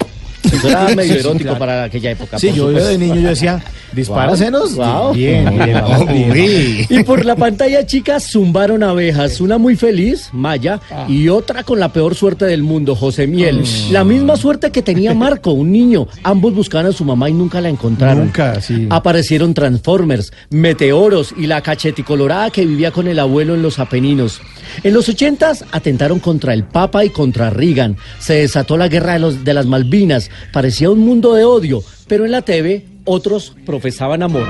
Eso 0.44 0.68
era 0.68 0.88
medio 0.94 1.14
Sí, 1.14 1.20
erótico 1.20 1.42
claro. 1.44 1.58
para 1.58 1.84
aquella 1.84 2.10
época. 2.10 2.38
Sí, 2.38 2.48
yo 2.52 2.66
supuesto. 2.68 2.88
de 2.90 2.98
niño 2.98 3.14
yo 3.16 3.28
decía, 3.28 3.62
¿dispara 3.92 4.26
Guau, 4.28 4.36
senos? 4.36 4.74
guau. 4.74 5.12
Bien, 5.12 5.48
bien, 5.50 5.72
vamos 5.74 6.12
bien. 6.12 6.86
Y 6.88 7.02
por 7.04 7.24
la 7.24 7.36
pantalla 7.36 7.86
chica 7.86 8.18
zumbaron 8.20 8.82
abejas, 8.82 9.40
una 9.40 9.58
muy 9.58 9.76
feliz, 9.76 10.28
Maya, 10.32 10.80
y 11.08 11.28
otra 11.28 11.62
con 11.62 11.78
la 11.80 11.92
peor 11.92 12.14
suerte 12.14 12.44
del 12.44 12.62
mundo, 12.62 12.94
José 12.94 13.26
Miel. 13.26 13.62
La 13.90 14.04
misma 14.04 14.36
suerte 14.36 14.70
que 14.70 14.82
tenía 14.82 15.14
Marco, 15.14 15.52
un 15.52 15.70
niño. 15.72 16.06
Ambos 16.22 16.54
buscaban 16.54 16.86
a 16.86 16.92
su 16.92 17.04
mamá 17.04 17.28
y 17.30 17.32
nunca 17.32 17.60
la 17.60 17.68
encontraron. 17.68 18.24
Nunca, 18.26 18.60
sí. 18.60 18.86
Aparecieron 18.90 19.54
Transformers, 19.54 20.32
Meteoros 20.50 21.34
y 21.36 21.46
la 21.46 21.60
cacheticolorada 21.60 22.50
que 22.50 22.64
vivía 22.64 22.90
con 22.90 23.08
el 23.08 23.18
abuelo 23.18 23.54
en 23.54 23.62
los 23.62 23.78
Apeninos. 23.78 24.40
En 24.82 24.94
los 24.94 25.08
ochentas 25.08 25.64
atentaron 25.70 26.18
contra 26.18 26.54
el 26.54 26.64
Papa 26.64 27.04
y 27.04 27.10
contra 27.10 27.50
Reagan. 27.50 27.96
Se 28.18 28.34
desató 28.34 28.76
la 28.76 28.88
guerra 28.88 29.12
de, 29.14 29.18
los, 29.18 29.44
de 29.44 29.52
las 29.54 29.66
Malvinas. 29.66 30.30
Parecía 30.52 30.90
un 30.90 31.00
mundo 31.00 31.34
de 31.34 31.44
odio, 31.44 31.82
pero 32.06 32.24
en 32.24 32.32
la 32.32 32.42
TV 32.42 32.86
otros 33.04 33.54
profesaban 33.64 34.22
amor. 34.22 34.46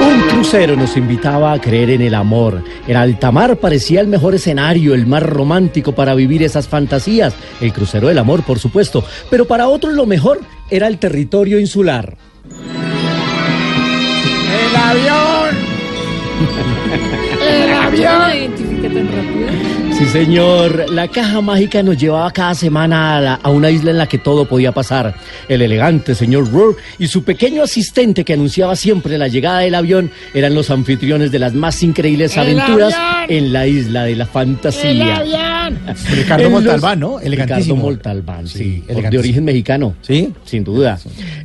Un 0.00 0.20
crucero 0.28 0.76
nos 0.76 0.96
invitaba 0.96 1.52
a 1.52 1.60
creer 1.60 1.90
en 1.90 2.02
el 2.02 2.14
amor. 2.14 2.62
El 2.86 2.96
alta 2.96 3.30
mar 3.30 3.56
parecía 3.56 4.00
el 4.00 4.08
mejor 4.08 4.34
escenario, 4.34 4.94
el 4.94 5.06
más 5.06 5.22
romántico 5.22 5.92
para 5.92 6.14
vivir 6.14 6.42
esas 6.42 6.68
fantasías. 6.68 7.34
El 7.60 7.72
crucero 7.72 8.08
del 8.08 8.18
amor, 8.18 8.44
por 8.44 8.58
supuesto. 8.58 9.04
Pero 9.30 9.46
para 9.46 9.68
otros 9.68 9.94
lo 9.94 10.06
mejor 10.06 10.40
era 10.70 10.86
el 10.86 10.98
territorio 10.98 11.58
insular. 11.58 12.16
¡El 14.88 14.96
avión! 14.96 15.52
¡El 17.42 17.72
avión! 17.74 18.54
Sí, 19.98 20.06
señor. 20.06 20.92
La 20.92 21.08
caja 21.08 21.40
mágica 21.40 21.82
nos 21.82 21.96
llevaba 21.98 22.30
cada 22.30 22.54
semana 22.54 23.16
a, 23.16 23.20
la- 23.20 23.34
a 23.42 23.50
una 23.50 23.68
isla 23.68 23.90
en 23.90 23.98
la 23.98 24.06
que 24.06 24.18
todo 24.18 24.44
podía 24.44 24.70
pasar. 24.70 25.16
El 25.48 25.60
elegante 25.60 26.14
señor 26.14 26.48
Rourke 26.52 26.80
y 27.00 27.08
su 27.08 27.24
pequeño 27.24 27.64
asistente 27.64 28.24
que 28.24 28.34
anunciaba 28.34 28.76
siempre 28.76 29.18
la 29.18 29.26
llegada 29.26 29.58
del 29.60 29.74
avión 29.74 30.12
eran 30.34 30.54
los 30.54 30.70
anfitriones 30.70 31.32
de 31.32 31.40
las 31.40 31.52
más 31.52 31.82
increíbles 31.82 32.36
¡El 32.36 32.42
aventuras 32.60 32.94
avión! 32.94 33.38
en 33.38 33.52
la 33.52 33.66
isla 33.66 34.04
de 34.04 34.14
la 34.14 34.26
fantasía. 34.26 34.90
¡El 34.90 35.02
avión! 35.34 35.78
Ricardo 36.14 36.44
los- 36.44 36.52
Montalbán, 36.52 37.00
¿no? 37.00 37.18
Elegantísimo. 37.20 37.74
Ricardo 37.74 37.90
Montalbán, 37.90 38.46
sí. 38.46 38.84
Sí, 38.88 38.94
de 39.10 39.18
origen 39.18 39.44
mexicano. 39.44 39.96
¿Sí? 40.02 40.32
Sin 40.44 40.62
duda. 40.62 40.98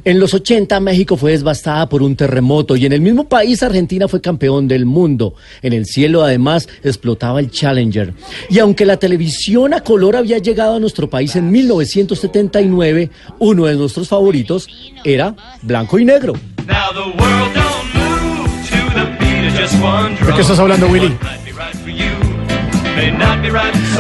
En 0.05 0.19
los 0.19 0.31
80 0.33 0.79
México 0.79 1.17
fue 1.17 1.31
devastada 1.31 1.89
por 1.89 2.03
un 2.03 2.15
terremoto 2.15 2.75
y 2.75 2.85
en 2.85 2.93
el 2.93 3.01
mismo 3.01 3.27
país 3.27 3.63
Argentina 3.63 4.07
fue 4.07 4.21
campeón 4.21 4.67
del 4.67 4.85
mundo. 4.85 5.33
En 5.63 5.73
el 5.73 5.85
cielo 5.87 6.23
además 6.23 6.69
explotaba 6.83 7.39
el 7.39 7.49
Challenger. 7.49 8.13
Y 8.49 8.59
aunque 8.59 8.85
la 8.85 8.97
televisión 8.97 9.73
a 9.73 9.81
color 9.81 10.15
había 10.15 10.37
llegado 10.37 10.75
a 10.75 10.79
nuestro 10.79 11.09
país 11.09 11.35
en 11.35 11.51
1979, 11.51 13.09
uno 13.39 13.65
de 13.65 13.75
nuestros 13.75 14.07
favoritos 14.07 14.67
era 15.03 15.35
blanco 15.61 15.99
y 15.99 16.05
negro. 16.05 16.33
Now 16.67 16.93
the 16.93 17.17
world 17.21 17.53
don't 17.53 17.93
move 17.93 18.69
to 18.69 18.77
the 18.93 19.05
beat 19.19 19.51
of 19.51 19.59
just 19.59 19.73
one 19.83 20.15
drum. 20.15 20.27
¿De 20.27 20.33
qué 20.35 20.41
estás 20.41 20.59
hablando, 20.59 20.87
Willy? 20.87 21.13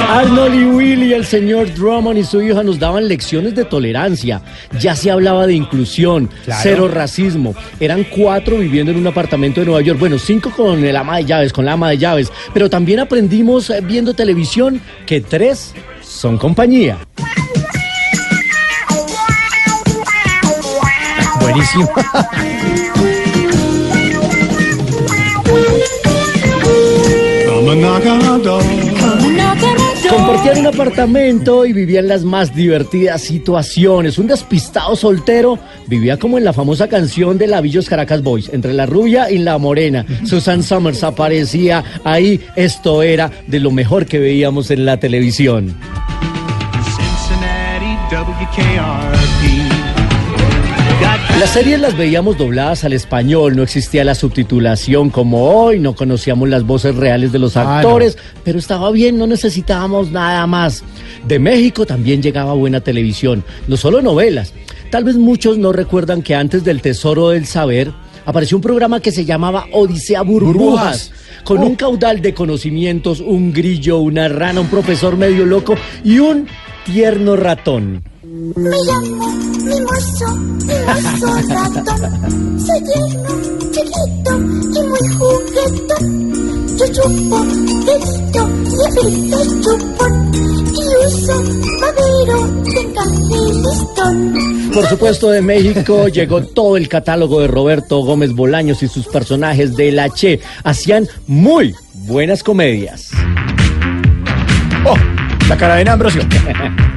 Arnold 0.09 0.53
y 0.55 0.65
Willy, 0.65 1.13
el 1.13 1.25
señor 1.25 1.73
Drummond 1.73 2.19
y 2.19 2.23
su 2.23 2.41
hija 2.41 2.61
nos 2.63 2.77
daban 2.77 3.07
lecciones 3.07 3.55
de 3.55 3.65
tolerancia. 3.65 4.41
Ya 4.79 4.95
se 4.95 5.09
hablaba 5.09 5.47
de 5.47 5.53
inclusión, 5.53 6.29
Claro. 6.45 6.59
cero 6.63 6.87
racismo. 6.87 7.55
Eran 7.79 8.03
cuatro 8.03 8.57
viviendo 8.57 8.91
en 8.91 8.97
un 8.99 9.07
apartamento 9.07 9.61
de 9.61 9.65
Nueva 9.65 9.81
York. 9.81 9.99
Bueno, 9.99 10.19
cinco 10.19 10.51
con 10.55 10.83
el 10.83 10.95
ama 10.95 11.17
de 11.17 11.25
llaves, 11.25 11.53
con 11.53 11.65
la 11.65 11.73
ama 11.73 11.89
de 11.89 11.97
llaves. 11.97 12.31
Pero 12.53 12.69
también 12.69 12.99
aprendimos 12.99 13.69
eh, 13.69 13.79
viendo 13.81 14.13
televisión 14.13 14.79
que 15.05 15.21
tres 15.21 15.73
son 16.01 16.37
compañía. 16.37 16.97
Buenísimo. 21.41 21.89
Compartían 30.15 30.59
un 30.59 30.67
apartamento 30.67 31.65
y 31.65 31.73
vivían 31.73 32.07
las 32.07 32.23
más 32.23 32.53
divertidas 32.53 33.19
situaciones. 33.19 34.19
Un 34.19 34.27
despistado 34.27 34.95
soltero 34.95 35.57
vivía 35.87 36.19
como 36.19 36.37
en 36.37 36.43
la 36.43 36.53
famosa 36.53 36.87
canción 36.87 37.39
de 37.39 37.47
Lavillos 37.47 37.89
Caracas 37.89 38.21
Boys, 38.21 38.47
entre 38.53 38.73
la 38.73 38.85
rubia 38.85 39.31
y 39.31 39.39
la 39.39 39.57
morena. 39.57 40.05
Susan 40.23 40.61
Summers 40.61 41.03
aparecía 41.03 41.83
ahí. 42.03 42.39
Esto 42.55 43.01
era 43.01 43.31
de 43.47 43.59
lo 43.59 43.71
mejor 43.71 44.05
que 44.05 44.19
veíamos 44.19 44.69
en 44.69 44.85
la 44.85 44.97
televisión. 44.97 45.75
Cincinnati 46.85 48.15
WKRP. 48.15 49.72
Las 51.39 51.49
series 51.49 51.79
las 51.81 51.97
veíamos 51.97 52.37
dobladas 52.37 52.83
al 52.83 52.93
español, 52.93 53.55
no 53.55 53.63
existía 53.63 54.03
la 54.05 54.15
subtitulación 54.15 55.09
como 55.09 55.49
hoy, 55.49 55.79
no 55.79 55.93
conocíamos 55.95 56.47
las 56.47 56.63
voces 56.63 56.95
reales 56.95 57.31
de 57.31 57.39
los 57.39 57.57
Ah, 57.57 57.63
no. 57.63 57.69
actores, 57.71 58.17
pero 58.45 58.59
estaba 58.59 58.91
bien, 58.91 59.17
no 59.17 59.27
necesitábamos 59.27 60.11
nada 60.11 60.45
más. 60.47 60.83
De 61.27 61.39
México 61.39 61.85
también 61.85 62.21
llegaba 62.21 62.53
buena 62.53 62.79
televisión, 62.81 63.43
no 63.67 63.75
solo 63.77 64.01
novelas. 64.01 64.53
Tal 64.89 65.03
vez 65.03 65.15
muchos 65.17 65.57
no 65.57 65.73
recuerdan 65.73 66.21
que 66.21 66.35
antes 66.35 66.63
del 66.63 66.81
Tesoro 66.81 67.29
del 67.29 67.45
Saber 67.45 67.91
apareció 68.25 68.55
un 68.57 68.63
programa 68.63 68.99
que 69.01 69.11
se 69.11 69.25
llamaba 69.25 69.65
Odisea 69.73 70.21
Burbujas. 70.21 70.53
Burbujas. 70.53 71.11
Con 71.43 71.57
Oh. 71.57 71.65
un 71.65 71.75
caudal 71.75 72.21
de 72.21 72.33
conocimientos, 72.33 73.19
un 73.19 73.51
grillo, 73.51 73.97
una 73.97 74.29
rana, 74.29 74.61
un 74.61 74.67
profesor 74.67 75.17
medio 75.17 75.45
loco 75.45 75.75
y 76.05 76.19
un 76.19 76.47
tierno 76.85 77.35
ratón. 77.35 78.01
Me 78.33 78.77
llamo 78.87 79.31
Mimoso, 79.63 80.35
Mimoso 80.65 81.27
ratón. 81.49 82.59
Soy 82.59 82.81
tierno, 82.81 83.31
chiquito 83.69 84.33
y 84.73 84.87
muy 84.87 85.07
juguetón. 85.19 86.03
Yo 86.75 86.87
chupo 86.87 87.45
dedito 87.85 88.49
y 88.65 89.29
veces 89.29 89.61
chupón. 89.61 90.31
Y 90.33 91.05
uso 91.05 91.43
madero 91.79 92.37
de 92.63 92.81
y 92.81 93.53
listón. 93.61 94.71
Por 94.73 94.87
supuesto, 94.87 95.29
de 95.29 95.41
México 95.43 96.07
llegó 96.11 96.41
todo 96.43 96.75
el 96.77 96.89
catálogo 96.89 97.39
de 97.39 97.47
Roberto 97.47 97.99
Gómez 97.99 98.33
Bolaños 98.33 98.81
y 98.81 98.87
sus 98.87 99.05
personajes 99.05 99.75
de 99.75 99.91
la 99.91 100.09
Che. 100.09 100.39
Hacían 100.63 101.07
muy 101.27 101.75
buenas 101.93 102.41
comedias. 102.41 103.11
Oh, 104.87 104.97
la 105.47 105.55
cadena 105.55 105.93
Ambrosio. 105.93 106.23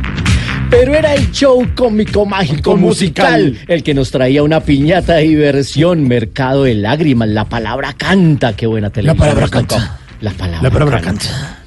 Pero 0.78 0.94
era 0.94 1.14
el 1.14 1.30
show 1.32 1.66
cómico 1.74 2.26
mágico 2.26 2.76
musical, 2.76 3.44
Musical. 3.46 3.64
el 3.74 3.82
que 3.82 3.94
nos 3.94 4.10
traía 4.10 4.42
una 4.42 4.60
piñata 4.60 5.14
de 5.14 5.22
diversión, 5.22 6.06
mercado 6.06 6.64
de 6.64 6.74
lágrimas, 6.74 7.28
la 7.30 7.46
palabra 7.46 7.94
canta, 7.94 8.54
qué 8.54 8.66
buena 8.66 8.90
televisión. 8.90 9.16
palabra 9.16 9.40
nos 9.42 9.50
tocó. 9.52 9.66
canta. 9.76 9.98
La 10.20 10.30
palabra, 10.32 10.62
La 10.62 10.70
palabra 10.70 11.00
canta. 11.00 11.24
canta. 11.24 11.64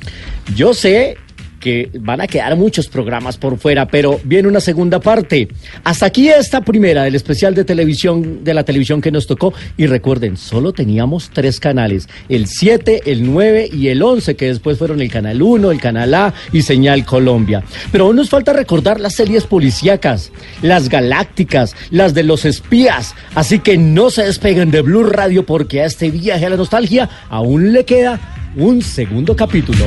Yo 0.56 0.76
sé 0.76 1.18
que 1.60 1.90
van 2.00 2.22
a 2.22 2.28
quedar 2.28 2.56
muchos 2.56 2.88
programas 2.88 3.38
por 3.38 3.58
fuera, 3.58 3.88
pero 3.88 4.20
viene 4.24 4.48
una 4.48 4.62
segunda 4.62 5.00
parte. 5.00 5.48
Hasta 5.84 6.06
aquí 6.06 6.30
esta 6.30 6.62
primera 6.62 7.04
del 7.04 7.16
especial 7.16 7.54
de 7.54 7.64
televisión, 7.64 8.44
de 8.44 8.54
la 8.54 8.64
televisión 8.64 9.02
que 9.02 9.12
nos 9.12 9.28
tocó. 9.28 9.54
Y 9.78 9.86
recuerden, 9.88 10.38
solo 10.38 10.74
teníamos 10.74 11.30
tres 11.34 11.60
canales, 11.60 12.08
el 12.30 12.48
7, 12.48 13.04
el 13.06 13.32
9 13.32 13.70
y 13.72 13.90
el 13.90 14.02
11, 14.02 14.36
que 14.36 14.48
después 14.48 14.78
fueron 14.78 15.02
el 15.02 15.12
Canal 15.12 15.42
1, 15.42 15.72
el 15.72 15.82
Canal 15.82 16.14
A 16.14 16.34
y 16.52 16.62
Señal 16.62 17.06
Colombia. 17.06 17.64
Pero 17.92 18.06
aún 18.06 18.16
nos 18.16 18.30
falta 18.30 18.54
recordar 18.54 19.00
las 19.00 19.16
series 19.16 19.46
policíacas, 19.46 20.32
las 20.62 20.90
galácticas, 20.90 21.76
las 21.92 22.14
de 22.14 22.24
los 22.24 22.46
espías. 22.46 23.16
Así 23.36 23.60
que 23.60 23.78
no 23.78 24.10
se 24.10 24.24
despeguen 24.24 24.72
de 24.72 24.82
Blue 24.82 25.04
Radio 25.04 25.46
porque 25.46 25.82
a 25.82 25.86
este 25.86 26.10
viaje 26.12 26.46
a 26.46 26.50
la 26.50 26.58
nostalgia 26.58 27.10
aún 27.30 27.74
le 27.74 27.86
queda 27.86 28.20
un 28.56 28.82
segundo 28.82 29.36
capítulo. 29.36 29.86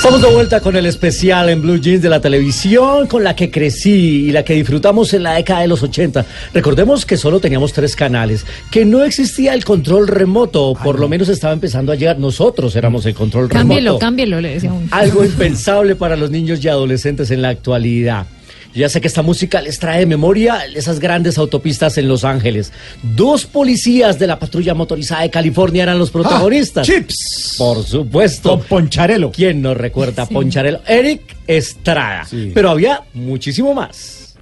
Estamos 0.00 0.22
de 0.22 0.32
vuelta 0.32 0.60
con 0.60 0.74
el 0.76 0.86
especial 0.86 1.50
en 1.50 1.60
Blue 1.60 1.78
Jeans 1.78 2.00
de 2.00 2.08
la 2.08 2.22
televisión 2.22 3.06
con 3.06 3.22
la 3.22 3.36
que 3.36 3.50
crecí 3.50 4.28
y 4.28 4.32
la 4.32 4.42
que 4.42 4.54
disfrutamos 4.54 5.12
en 5.12 5.22
la 5.24 5.34
década 5.34 5.60
de 5.60 5.68
los 5.68 5.82
80. 5.82 6.24
Recordemos 6.54 7.04
que 7.04 7.18
solo 7.18 7.38
teníamos 7.38 7.74
tres 7.74 7.94
canales, 7.96 8.46
que 8.70 8.86
no 8.86 9.04
existía 9.04 9.52
el 9.52 9.62
control 9.62 10.08
remoto, 10.08 10.68
o 10.68 10.74
por 10.74 10.98
lo 10.98 11.06
menos 11.06 11.28
estaba 11.28 11.52
empezando 11.52 11.92
a 11.92 11.96
llegar. 11.96 12.18
Nosotros 12.18 12.74
éramos 12.76 13.04
el 13.04 13.12
control 13.12 13.50
Cámbielo, 13.50 13.90
remoto. 13.90 13.98
cámbielo, 13.98 14.40
le 14.40 14.54
decía 14.54 14.72
uno. 14.72 14.88
Algo 14.90 15.22
impensable 15.26 15.94
para 15.96 16.16
los 16.16 16.30
niños 16.30 16.64
y 16.64 16.68
adolescentes 16.68 17.30
en 17.30 17.42
la 17.42 17.50
actualidad. 17.50 18.24
Yo 18.72 18.80
Ya 18.80 18.88
sé 18.88 19.00
que 19.00 19.08
esta 19.08 19.22
música 19.22 19.60
les 19.60 19.78
trae 19.78 20.00
de 20.00 20.06
memoria 20.06 20.64
esas 20.74 21.00
grandes 21.00 21.38
autopistas 21.38 21.98
en 21.98 22.08
Los 22.08 22.24
Ángeles. 22.24 22.72
Dos 23.02 23.46
policías 23.46 24.18
de 24.18 24.26
la 24.26 24.38
patrulla 24.38 24.74
motorizada 24.74 25.22
de 25.22 25.30
California 25.30 25.82
eran 25.82 25.98
los 25.98 26.10
protagonistas. 26.10 26.88
Ah, 26.88 26.92
Chips. 26.92 27.54
Por 27.58 27.82
supuesto. 27.84 28.50
Con 28.50 28.60
Poncharelo. 28.62 29.32
¿Quién 29.32 29.60
nos 29.62 29.76
recuerda 29.76 30.22
a 30.22 30.26
Poncharelo? 30.26 30.80
Eric 30.86 31.36
Estrada. 31.46 32.24
Sí. 32.24 32.52
Pero 32.54 32.70
había 32.70 33.02
muchísimo 33.14 33.74
más. 33.74 34.36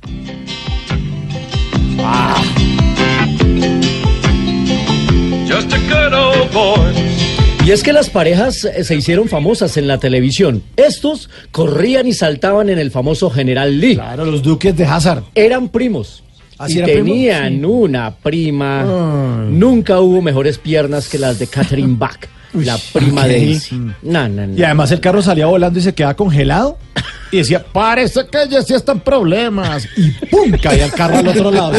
Just 5.46 5.72
a 5.72 5.78
good 5.88 6.12
old 6.12 6.52
boy. 6.52 7.37
Y 7.68 7.70
es 7.70 7.82
que 7.82 7.92
las 7.92 8.08
parejas 8.08 8.64
eh, 8.64 8.82
se 8.82 8.96
hicieron 8.96 9.28
famosas 9.28 9.76
en 9.76 9.86
la 9.88 9.98
televisión. 9.98 10.62
Estos 10.78 11.28
corrían 11.52 12.06
y 12.06 12.14
saltaban 12.14 12.70
en 12.70 12.78
el 12.78 12.90
famoso 12.90 13.28
General 13.28 13.78
Lee. 13.78 13.96
Claro, 13.96 14.24
los 14.24 14.42
duques 14.42 14.74
de 14.74 14.86
Hazard. 14.86 15.24
Eran 15.34 15.68
primos. 15.68 16.24
¿Ah, 16.58 16.66
sí 16.66 16.80
y 16.80 16.82
tenían 16.82 17.66
una 17.66 18.16
prima. 18.16 18.84
Nunca 19.50 20.00
hubo 20.00 20.22
mejores 20.22 20.56
piernas 20.56 21.10
que 21.10 21.18
las 21.18 21.38
de 21.38 21.46
Catherine 21.46 21.94
Bach, 21.98 22.20
la 22.54 22.78
prima 22.94 23.26
de 23.26 23.34
Daisy. 23.34 23.76
No, 24.00 24.28
no, 24.30 24.46
no. 24.46 24.56
Y 24.58 24.62
además 24.62 24.90
el 24.90 25.00
carro 25.00 25.20
salía 25.20 25.44
volando 25.44 25.78
y 25.78 25.82
se 25.82 25.92
quedaba 25.92 26.14
congelado. 26.14 26.78
Y 27.30 27.38
decía, 27.38 27.64
parece 27.64 28.26
que 28.26 28.48
ya 28.48 28.62
sí 28.62 28.74
están 28.74 29.00
problemas. 29.00 29.86
Y 29.96 30.10
¡pum! 30.26 30.52
Caía 30.62 30.86
el 30.86 30.92
carro 30.92 31.18
al 31.18 31.28
otro 31.28 31.50
lado. 31.50 31.72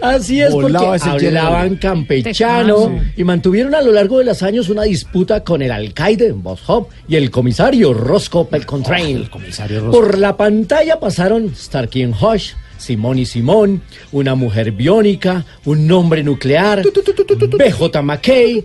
Así 0.00 0.40
es, 0.40 0.52
porque 0.52 0.72
Volaba 0.72 0.96
ese 0.96 1.08
hablaban 1.08 1.76
campechano 1.76 3.00
y 3.16 3.24
mantuvieron 3.24 3.74
a 3.74 3.82
lo 3.82 3.92
largo 3.92 4.18
de 4.18 4.24
los 4.24 4.42
años 4.42 4.68
una 4.68 4.82
disputa 4.82 5.42
con 5.42 5.62
el 5.62 5.72
alcaide 5.72 6.32
Boss 6.32 6.60
Hope 6.66 6.94
y 7.08 7.16
el 7.16 7.30
comisario 7.30 7.92
Roscoe 7.94 8.46
Pelcontrain. 8.46 9.28
Roscoe. 9.30 9.90
Por 9.90 10.18
la 10.18 10.36
pantalla 10.36 11.00
pasaron 11.00 11.54
Starkey 11.54 12.04
and 12.04 12.14
Hush, 12.20 12.52
Simón 12.78 13.18
y 13.18 13.26
Simón, 13.26 13.82
una 14.12 14.34
mujer 14.34 14.72
biónica, 14.72 15.44
un 15.64 15.90
hombre 15.90 16.22
nuclear, 16.22 16.82
BJ 16.82 18.02
McKay, 18.02 18.64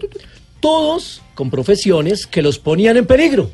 todos 0.60 1.22
con 1.34 1.50
profesiones 1.50 2.28
que 2.28 2.42
los 2.42 2.60
ponían 2.60 2.98
en 2.98 3.06
peligro. 3.06 3.52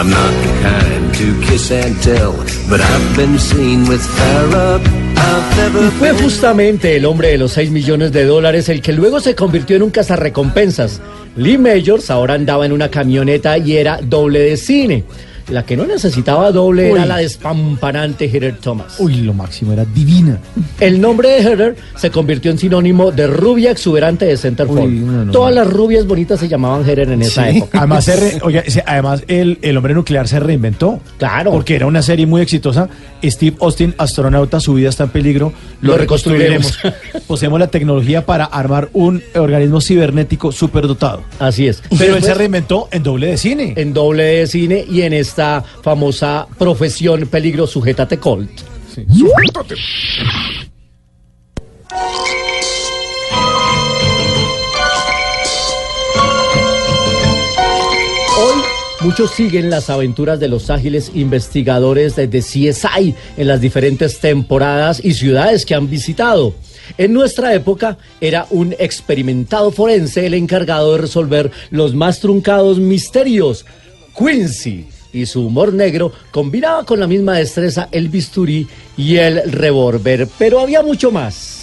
I'm 0.00 0.08
not 0.08 0.32
the 0.42 0.52
kind 0.62 1.14
to 1.14 1.40
kiss 1.46 1.70
and 1.70 1.94
tell, 2.02 2.32
but 2.70 2.80
I've 2.80 3.16
been 3.16 3.38
seen 3.38 3.86
with 3.86 4.00
fire 4.00 4.56
up. 4.56 4.80
I've 4.80 5.76
Y 5.76 5.90
fue 5.98 6.14
justamente 6.14 6.96
el 6.96 7.04
hombre 7.04 7.28
de 7.28 7.36
los 7.36 7.52
6 7.52 7.70
millones 7.70 8.10
de 8.10 8.24
dólares 8.24 8.70
el 8.70 8.80
que 8.80 8.94
luego 8.94 9.20
se 9.20 9.34
convirtió 9.34 9.76
en 9.76 9.82
un 9.82 9.90
cazarrecompensas. 9.90 11.02
Lee 11.36 11.58
Majors 11.58 12.10
ahora 12.10 12.32
andaba 12.32 12.64
en 12.64 12.72
una 12.72 12.90
camioneta 12.90 13.58
y 13.58 13.76
era 13.76 14.00
doble 14.02 14.38
de 14.38 14.56
cine. 14.56 15.04
La 15.50 15.64
que 15.64 15.76
no 15.76 15.84
necesitaba 15.86 16.52
doble 16.52 16.90
era 16.90 17.06
la 17.06 17.16
despampanante 17.18 18.26
Heather 18.26 18.56
Thomas. 18.58 18.94
Uy, 18.98 19.16
lo 19.22 19.34
máximo 19.34 19.72
era 19.72 19.84
divina. 19.84 20.38
El 20.78 21.00
nombre 21.00 21.28
de 21.30 21.42
Heather 21.42 21.76
se 21.96 22.10
convirtió 22.10 22.50
en 22.50 22.58
sinónimo 22.58 23.10
de 23.12 23.26
rubia 23.26 23.70
exuberante 23.70 24.24
de 24.26 24.36
Centerfold. 24.36 24.92
No, 24.92 25.24
no, 25.24 25.32
Todas 25.32 25.54
no. 25.54 25.62
las 25.64 25.72
rubias 25.72 26.06
bonitas 26.06 26.40
se 26.40 26.48
llamaban 26.48 26.84
Heather 26.88 27.10
en 27.10 27.22
esa 27.22 27.50
Sí. 27.50 27.58
época. 27.58 27.78
Además, 27.78 28.04
se 28.04 28.16
re- 28.16 28.38
oiga, 28.42 28.62
se- 28.66 28.84
además 28.86 29.22
el, 29.28 29.58
el 29.62 29.76
hombre 29.76 29.94
nuclear 29.94 30.28
se 30.28 30.38
reinventó. 30.40 31.00
Claro. 31.18 31.50
Porque 31.50 31.74
era 31.76 31.86
una 31.86 32.02
serie 32.02 32.26
muy 32.26 32.42
exitosa. 32.42 32.88
Steve 33.24 33.56
Austin, 33.60 33.94
astronauta, 33.98 34.60
su 34.60 34.74
vida 34.74 34.88
está 34.88 35.04
en 35.04 35.10
peligro. 35.10 35.52
Lo 35.82 35.96
reconstruiremos. 35.96 36.78
Poseemos 37.26 37.58
la 37.58 37.68
tecnología 37.68 38.24
para 38.26 38.44
armar 38.44 38.88
un 38.92 39.22
organismo 39.34 39.80
cibernético 39.80 40.52
superdotado. 40.52 41.22
Así 41.38 41.66
es. 41.68 41.82
Pero 41.98 42.16
él 42.16 42.22
se 42.22 42.34
reinventó 42.34 42.88
en 42.92 43.02
doble 43.02 43.26
de 43.28 43.36
cine. 43.36 43.74
en 43.76 43.92
doble 43.92 44.22
de 44.24 44.46
cine 44.46 44.84
y 44.90 45.02
en 45.02 45.12
esta 45.12 45.39
famosa 45.82 46.46
profesión 46.58 47.26
peligro 47.26 47.66
sujétate 47.66 48.18
Colt. 48.18 48.50
Hoy 58.38 58.62
muchos 59.00 59.30
siguen 59.30 59.70
las 59.70 59.88
aventuras 59.88 60.38
de 60.38 60.48
los 60.48 60.68
ágiles 60.68 61.12
investigadores 61.14 62.16
de, 62.16 62.26
de 62.26 62.40
CSI 62.40 63.14
en 63.36 63.46
las 63.46 63.60
diferentes 63.60 64.20
temporadas 64.20 65.00
y 65.02 65.14
ciudades 65.14 65.64
que 65.64 65.74
han 65.74 65.88
visitado. 65.88 66.54
En 66.98 67.12
nuestra 67.12 67.54
época 67.54 67.96
era 68.20 68.46
un 68.50 68.74
experimentado 68.78 69.70
forense 69.70 70.26
el 70.26 70.34
encargado 70.34 70.92
de 70.92 70.98
resolver 70.98 71.50
los 71.70 71.94
más 71.94 72.20
truncados 72.20 72.78
misterios. 72.78 73.64
Quincy 74.18 74.86
y 75.12 75.26
su 75.26 75.46
humor 75.46 75.72
negro 75.72 76.12
combinaba 76.30 76.84
con 76.84 77.00
la 77.00 77.06
misma 77.06 77.34
destreza 77.34 77.88
el 77.92 78.08
bisturí 78.08 78.66
y 78.96 79.16
el 79.16 79.50
revólver, 79.50 80.28
pero 80.38 80.60
había 80.60 80.82
mucho 80.82 81.10
más. 81.10 81.60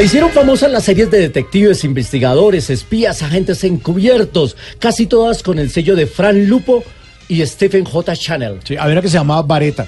Se 0.00 0.06
hicieron 0.06 0.30
famosas 0.30 0.70
las 0.70 0.84
series 0.84 1.10
de 1.10 1.18
detectives, 1.18 1.84
investigadores, 1.84 2.70
espías, 2.70 3.22
agentes 3.22 3.64
encubiertos, 3.64 4.56
casi 4.78 5.06
todas 5.06 5.42
con 5.42 5.58
el 5.58 5.68
sello 5.68 5.94
de 5.94 6.06
Fran 6.06 6.46
Lupo 6.46 6.84
y 7.30 7.46
Stephen 7.46 7.84
J. 7.84 8.16
Channel. 8.16 8.58
Sí, 8.64 8.76
había 8.76 8.92
una 8.92 9.02
que 9.02 9.08
se 9.08 9.16
llamaba 9.18 9.42
Vareta. 9.42 9.86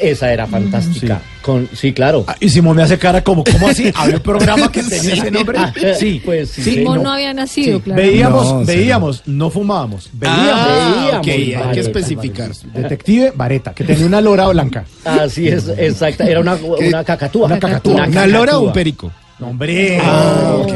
Esa 0.00 0.32
era 0.32 0.46
fantástica. 0.46 1.18
Sí. 1.18 1.40
Con, 1.42 1.68
sí, 1.74 1.92
claro. 1.92 2.24
Ah, 2.26 2.34
Y 2.40 2.48
Simón 2.48 2.76
me 2.76 2.82
hace 2.82 2.96
cara 2.98 3.22
como, 3.22 3.44
¿cómo 3.44 3.68
así? 3.68 3.92
¿Había 3.94 4.16
un 4.16 4.22
programa 4.22 4.72
que 4.72 4.82
tenía 4.88 5.12
ese 5.12 5.30
nombre? 5.30 5.58
Sí, 5.98 6.22
Pues 6.24 6.50
sí. 6.50 6.62
Simón 6.62 6.98
no. 6.98 7.02
no 7.04 7.12
había 7.12 7.34
nacido, 7.34 7.76
Sí, 7.76 7.82
claro. 7.84 8.00
Veíamos, 8.00 8.44
No, 8.54 8.60
sí, 8.60 8.66
veíamos, 8.66 9.22
no 9.26 9.50
fumábamos. 9.50 10.08
Veíamos. 10.14 10.40
Ah, 10.50 11.18
ok, 11.18 11.26
veíamos, 11.26 11.26
hay 11.28 11.52
Vareta, 11.54 11.72
que 11.72 11.80
especificar. 11.80 12.50
Detective 12.72 13.32
Vareta, 13.36 13.74
que 13.74 13.84
tenía 13.84 14.06
una 14.06 14.20
lora 14.22 14.48
blanca. 14.48 14.84
Así 15.04 15.46
es, 15.48 15.68
exacta. 15.76 16.24
Era 16.24 16.40
una, 16.40 16.54
una 16.54 17.04
cacatúa. 17.04 17.46
Una 17.46 17.58
cacatúa. 17.58 18.06
¿Una 18.06 18.26
lora 18.26 18.56
o 18.56 18.60
un 18.60 18.66
cacatúa. 18.68 18.72
perico? 18.72 19.12
No, 19.42 19.48
hombre. 19.48 19.98
Ah, 20.00 20.56
ok. 20.62 20.72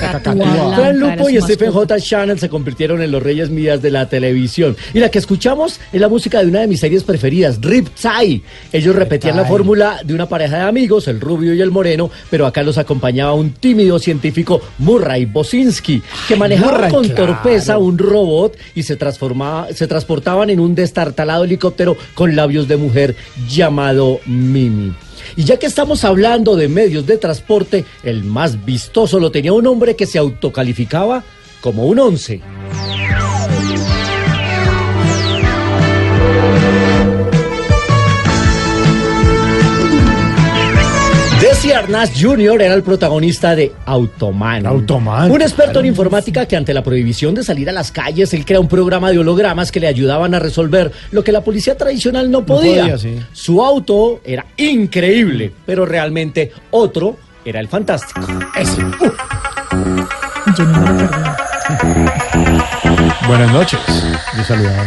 Cacatúa. 0.00 0.76
Fran 0.76 1.00
Lupo 1.00 1.30
y 1.30 1.40
Stephen 1.40 1.72
J. 1.72 1.98
Channel 1.98 2.38
se 2.38 2.50
convirtieron 2.50 3.00
en 3.00 3.10
los 3.10 3.22
reyes 3.22 3.48
mías 3.48 3.80
de 3.80 3.90
la 3.90 4.06
televisión. 4.06 4.76
Y 4.92 4.98
la 4.98 5.08
que 5.10 5.18
escuchamos 5.18 5.80
es 5.94 5.98
la 5.98 6.10
música 6.10 6.42
de 6.42 6.48
una 6.48 6.60
de 6.60 6.66
mis 6.66 6.78
series 6.78 7.04
preferidas, 7.04 7.58
Rip 7.58 7.88
Tie. 7.94 8.42
Ellos 8.70 8.94
repetían 8.94 9.34
la 9.34 9.46
fórmula 9.46 10.00
de 10.04 10.12
una 10.12 10.28
pareja 10.28 10.58
de 10.58 10.62
amigos, 10.64 11.08
el 11.08 11.22
rubio 11.22 11.54
y 11.54 11.62
el 11.62 11.70
moreno, 11.70 12.10
pero 12.28 12.44
acá 12.44 12.62
los 12.62 12.76
acompañaba 12.76 13.32
un 13.32 13.52
tímido 13.52 13.98
científico, 13.98 14.60
Murray 14.76 15.24
Bosinski, 15.24 16.02
que 16.28 16.36
manejaba 16.36 16.72
Murray, 16.72 16.90
con 16.90 17.04
claro. 17.08 17.26
torpeza 17.32 17.78
un 17.78 17.96
robot 17.96 18.58
y 18.74 18.82
se, 18.82 18.96
transformaba, 18.96 19.72
se 19.72 19.86
transportaban 19.86 20.50
en 20.50 20.60
un 20.60 20.74
destartalado 20.74 21.44
helicóptero 21.44 21.96
con 22.12 22.36
labios 22.36 22.68
de 22.68 22.76
mujer 22.76 23.16
llamado 23.48 24.20
Mimi. 24.26 24.92
Y 25.36 25.44
ya 25.44 25.58
que 25.58 25.66
estamos 25.66 26.04
hablando 26.04 26.56
de 26.56 26.68
medios 26.68 27.06
de 27.06 27.18
transporte, 27.18 27.84
el 28.02 28.24
más 28.24 28.64
vistoso 28.64 29.18
lo 29.18 29.30
tenía 29.30 29.52
un 29.52 29.66
hombre 29.66 29.96
que 29.96 30.06
se 30.06 30.18
autocalificaba 30.18 31.24
como 31.60 31.86
un 31.86 31.98
once. 31.98 32.40
Desi 41.56 41.72
Arnaz 41.72 42.10
Jr. 42.14 42.60
era 42.60 42.74
el 42.74 42.82
protagonista 42.82 43.56
de 43.56 43.72
Automan. 43.86 44.66
Automan, 44.66 45.30
Un 45.30 45.40
experto 45.40 45.72
claro. 45.72 45.80
en 45.80 45.86
informática 45.86 46.44
que 46.44 46.54
ante 46.54 46.74
la 46.74 46.82
prohibición 46.82 47.34
de 47.34 47.42
salir 47.42 47.70
a 47.70 47.72
las 47.72 47.90
calles, 47.90 48.34
él 48.34 48.44
crea 48.44 48.60
un 48.60 48.68
programa 48.68 49.10
de 49.10 49.18
hologramas 49.18 49.72
que 49.72 49.80
le 49.80 49.86
ayudaban 49.86 50.34
a 50.34 50.38
resolver 50.38 50.92
lo 51.12 51.24
que 51.24 51.32
la 51.32 51.40
policía 51.42 51.74
tradicional 51.74 52.30
no 52.30 52.44
podía. 52.44 52.82
podía, 52.82 52.98
sí. 52.98 53.18
Su 53.32 53.64
auto 53.64 54.20
era 54.22 54.44
increíble, 54.58 55.50
pero 55.64 55.86
realmente 55.86 56.52
otro 56.72 57.16
era 57.42 57.58
el 57.60 57.68
fantástico. 57.68 58.20
Ese. 58.54 58.76
Yo 60.58 60.64
no 60.66 60.80
me 60.80 60.90
lo 60.90 61.08
perdí. 61.08 61.30
Buenas 63.26 63.52
noches. 63.52 63.80
Le 64.36 64.44
saludaba. 64.44 64.84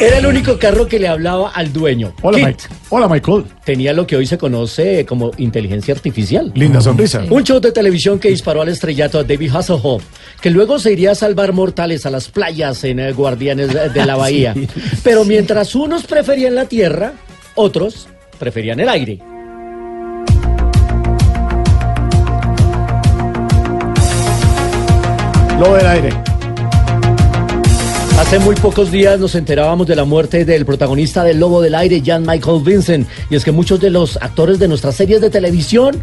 Era 0.00 0.16
el 0.16 0.26
único 0.26 0.58
carro 0.58 0.88
que 0.88 0.98
le 0.98 1.08
hablaba 1.08 1.50
al 1.50 1.72
dueño. 1.74 2.14
Hola, 2.22 2.38
Kit. 2.38 2.46
Mike. 2.46 2.64
Hola, 2.90 3.06
Michael. 3.06 3.44
Tenía 3.64 3.92
lo 3.92 4.06
que 4.06 4.16
hoy 4.16 4.26
se 4.26 4.38
conoce 4.38 5.04
como 5.04 5.30
inteligencia 5.36 5.92
artificial. 5.92 6.50
Linda 6.54 6.80
sonrisa. 6.80 7.22
Un 7.28 7.44
show 7.44 7.60
de 7.60 7.70
televisión 7.70 8.18
que 8.18 8.30
disparó 8.30 8.62
al 8.62 8.68
estrellato 8.68 9.18
a 9.18 9.24
David 9.24 9.54
Hasselhoff, 9.54 10.02
que 10.40 10.50
luego 10.50 10.78
se 10.78 10.92
iría 10.92 11.10
a 11.10 11.14
salvar 11.14 11.52
mortales 11.52 12.06
a 12.06 12.10
las 12.10 12.28
playas 12.28 12.82
en 12.84 12.98
eh, 13.00 13.12
Guardianes 13.12 13.74
de 13.92 14.06
la 14.06 14.16
Bahía. 14.16 14.54
Pero 15.04 15.24
mientras 15.26 15.74
unos 15.74 16.04
preferían 16.04 16.54
la 16.54 16.64
tierra, 16.64 17.12
otros 17.56 18.08
preferían 18.38 18.80
el 18.80 18.88
aire. 18.88 19.18
Lo 25.58 25.74
del 25.74 25.86
aire. 25.88 26.27
Hace 28.18 28.40
muy 28.40 28.56
pocos 28.56 28.90
días 28.90 29.20
nos 29.20 29.36
enterábamos 29.36 29.86
de 29.86 29.94
la 29.94 30.04
muerte 30.04 30.44
del 30.44 30.66
protagonista 30.66 31.22
del 31.22 31.38
Lobo 31.38 31.62
del 31.62 31.76
Aire, 31.76 32.02
Jan 32.04 32.26
Michael 32.26 32.62
Vincent. 32.64 33.08
Y 33.30 33.36
es 33.36 33.44
que 33.44 33.52
muchos 33.52 33.78
de 33.78 33.90
los 33.90 34.16
actores 34.16 34.58
de 34.58 34.66
nuestras 34.66 34.96
series 34.96 35.20
de 35.20 35.30
televisión 35.30 36.02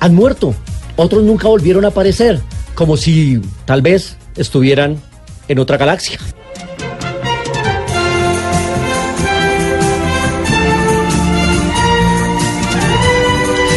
han 0.00 0.16
muerto. 0.16 0.52
Otros 0.96 1.22
nunca 1.22 1.46
volvieron 1.46 1.84
a 1.84 1.88
aparecer, 1.88 2.40
como 2.74 2.96
si 2.96 3.40
tal 3.66 3.82
vez 3.82 4.16
estuvieran 4.36 5.00
en 5.46 5.58
otra 5.60 5.76
galaxia. 5.76 6.18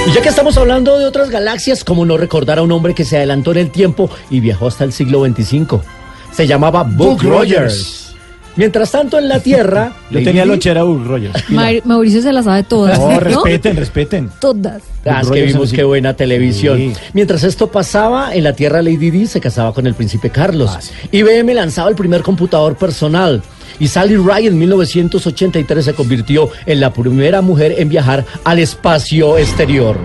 Y 0.07 0.11
ya 0.13 0.21
que 0.21 0.29
estamos 0.29 0.57
hablando 0.57 0.97
de 0.97 1.05
otras 1.05 1.29
galaxias, 1.29 1.83
como 1.83 2.05
no 2.05 2.17
recordar 2.17 2.57
a 2.57 2.63
un 2.63 2.71
hombre 2.71 2.95
que 2.95 3.05
se 3.05 3.17
adelantó 3.17 3.51
en 3.51 3.59
el 3.59 3.69
tiempo 3.69 4.09
y 4.31 4.39
viajó 4.39 4.67
hasta 4.67 4.83
el 4.83 4.91
siglo 4.91 5.23
XXV? 5.23 5.96
Se 6.37 6.45
llamaba 6.47 6.83
Buck 6.83 6.95
Buck 6.95 7.23
Rogers. 7.23 7.55
Rogers. 7.57 8.03
Mientras 8.55 8.91
tanto, 8.91 9.17
en 9.19 9.27
la 9.27 9.39
Tierra. 9.39 9.91
Yo 10.11 10.23
tenía 10.23 10.45
lochera 10.45 10.83
Bull 10.83 11.03
Rogers. 11.05 11.33
Maur- 11.49 11.81
Mauricio 11.83 12.21
se 12.21 12.31
las 12.31 12.45
sabe 12.45 12.61
todas. 12.63 12.97
No, 12.99 13.11
¿no? 13.11 13.19
respeten, 13.19 13.75
respeten. 13.75 14.29
Todas. 14.39 14.83
Ah, 15.05 15.21
es 15.21 15.27
Buck 15.27 15.33
que 15.35 15.41
vimos 15.43 15.73
qué 15.73 15.83
buena 15.83 16.13
televisión. 16.15 16.77
Sí. 16.77 16.93
Mientras 17.13 17.43
esto 17.43 17.71
pasaba, 17.71 18.35
en 18.35 18.43
la 18.43 18.53
Tierra 18.53 18.81
Lady 18.83 19.09
Di 19.09 19.25
se 19.25 19.39
casaba 19.41 19.73
con 19.73 19.87
el 19.87 19.95
príncipe 19.95 20.29
Carlos. 20.29 20.71
Ah, 20.75 20.81
sí. 20.81 20.91
IBM 21.11 21.53
lanzaba 21.55 21.89
el 21.89 21.95
primer 21.95 22.21
computador 22.21 22.75
personal. 22.77 23.41
Y 23.79 23.87
Sally 23.87 24.15
Ride 24.17 24.47
en 24.47 24.59
1983 24.59 25.85
se 25.85 25.93
convirtió 25.93 26.49
en 26.67 26.79
la 26.79 26.93
primera 26.93 27.41
mujer 27.41 27.75
en 27.77 27.89
viajar 27.89 28.25
al 28.43 28.59
espacio 28.59 29.37
exterior. 29.37 29.97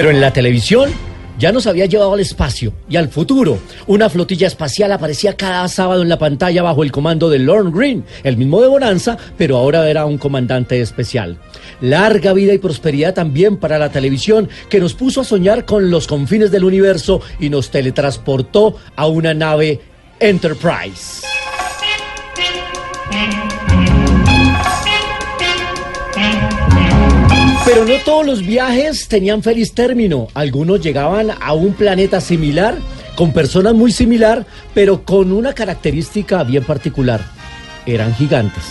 Pero 0.00 0.12
en 0.12 0.22
la 0.22 0.32
televisión 0.32 0.90
ya 1.38 1.52
nos 1.52 1.66
había 1.66 1.84
llevado 1.84 2.14
al 2.14 2.20
espacio 2.20 2.72
y 2.88 2.96
al 2.96 3.10
futuro. 3.10 3.58
Una 3.86 4.08
flotilla 4.08 4.46
espacial 4.46 4.92
aparecía 4.92 5.36
cada 5.36 5.68
sábado 5.68 6.00
en 6.00 6.08
la 6.08 6.18
pantalla 6.18 6.62
bajo 6.62 6.82
el 6.82 6.90
comando 6.90 7.28
de 7.28 7.38
Lorne 7.38 7.70
Green, 7.70 8.04
el 8.24 8.38
mismo 8.38 8.62
de 8.62 8.68
Bonanza, 8.68 9.18
pero 9.36 9.58
ahora 9.58 9.90
era 9.90 10.06
un 10.06 10.16
comandante 10.16 10.80
especial. 10.80 11.36
Larga 11.82 12.32
vida 12.32 12.54
y 12.54 12.58
prosperidad 12.58 13.12
también 13.12 13.58
para 13.58 13.78
la 13.78 13.90
televisión 13.90 14.48
que 14.70 14.80
nos 14.80 14.94
puso 14.94 15.20
a 15.20 15.24
soñar 15.24 15.66
con 15.66 15.90
los 15.90 16.06
confines 16.06 16.50
del 16.50 16.64
universo 16.64 17.20
y 17.38 17.50
nos 17.50 17.70
teletransportó 17.70 18.76
a 18.96 19.06
una 19.06 19.34
nave 19.34 19.82
Enterprise. 20.18 21.26
Pero 27.72 27.84
no 27.84 27.94
todos 28.04 28.26
los 28.26 28.44
viajes 28.44 29.06
tenían 29.06 29.44
feliz 29.44 29.74
término. 29.74 30.26
Algunos 30.34 30.80
llegaban 30.80 31.30
a 31.40 31.52
un 31.52 31.72
planeta 31.72 32.20
similar, 32.20 32.76
con 33.14 33.32
personas 33.32 33.74
muy 33.74 33.92
similar, 33.92 34.44
pero 34.74 35.04
con 35.04 35.30
una 35.30 35.52
característica 35.52 36.42
bien 36.42 36.64
particular. 36.64 37.20
Eran 37.86 38.12
gigantes. 38.16 38.64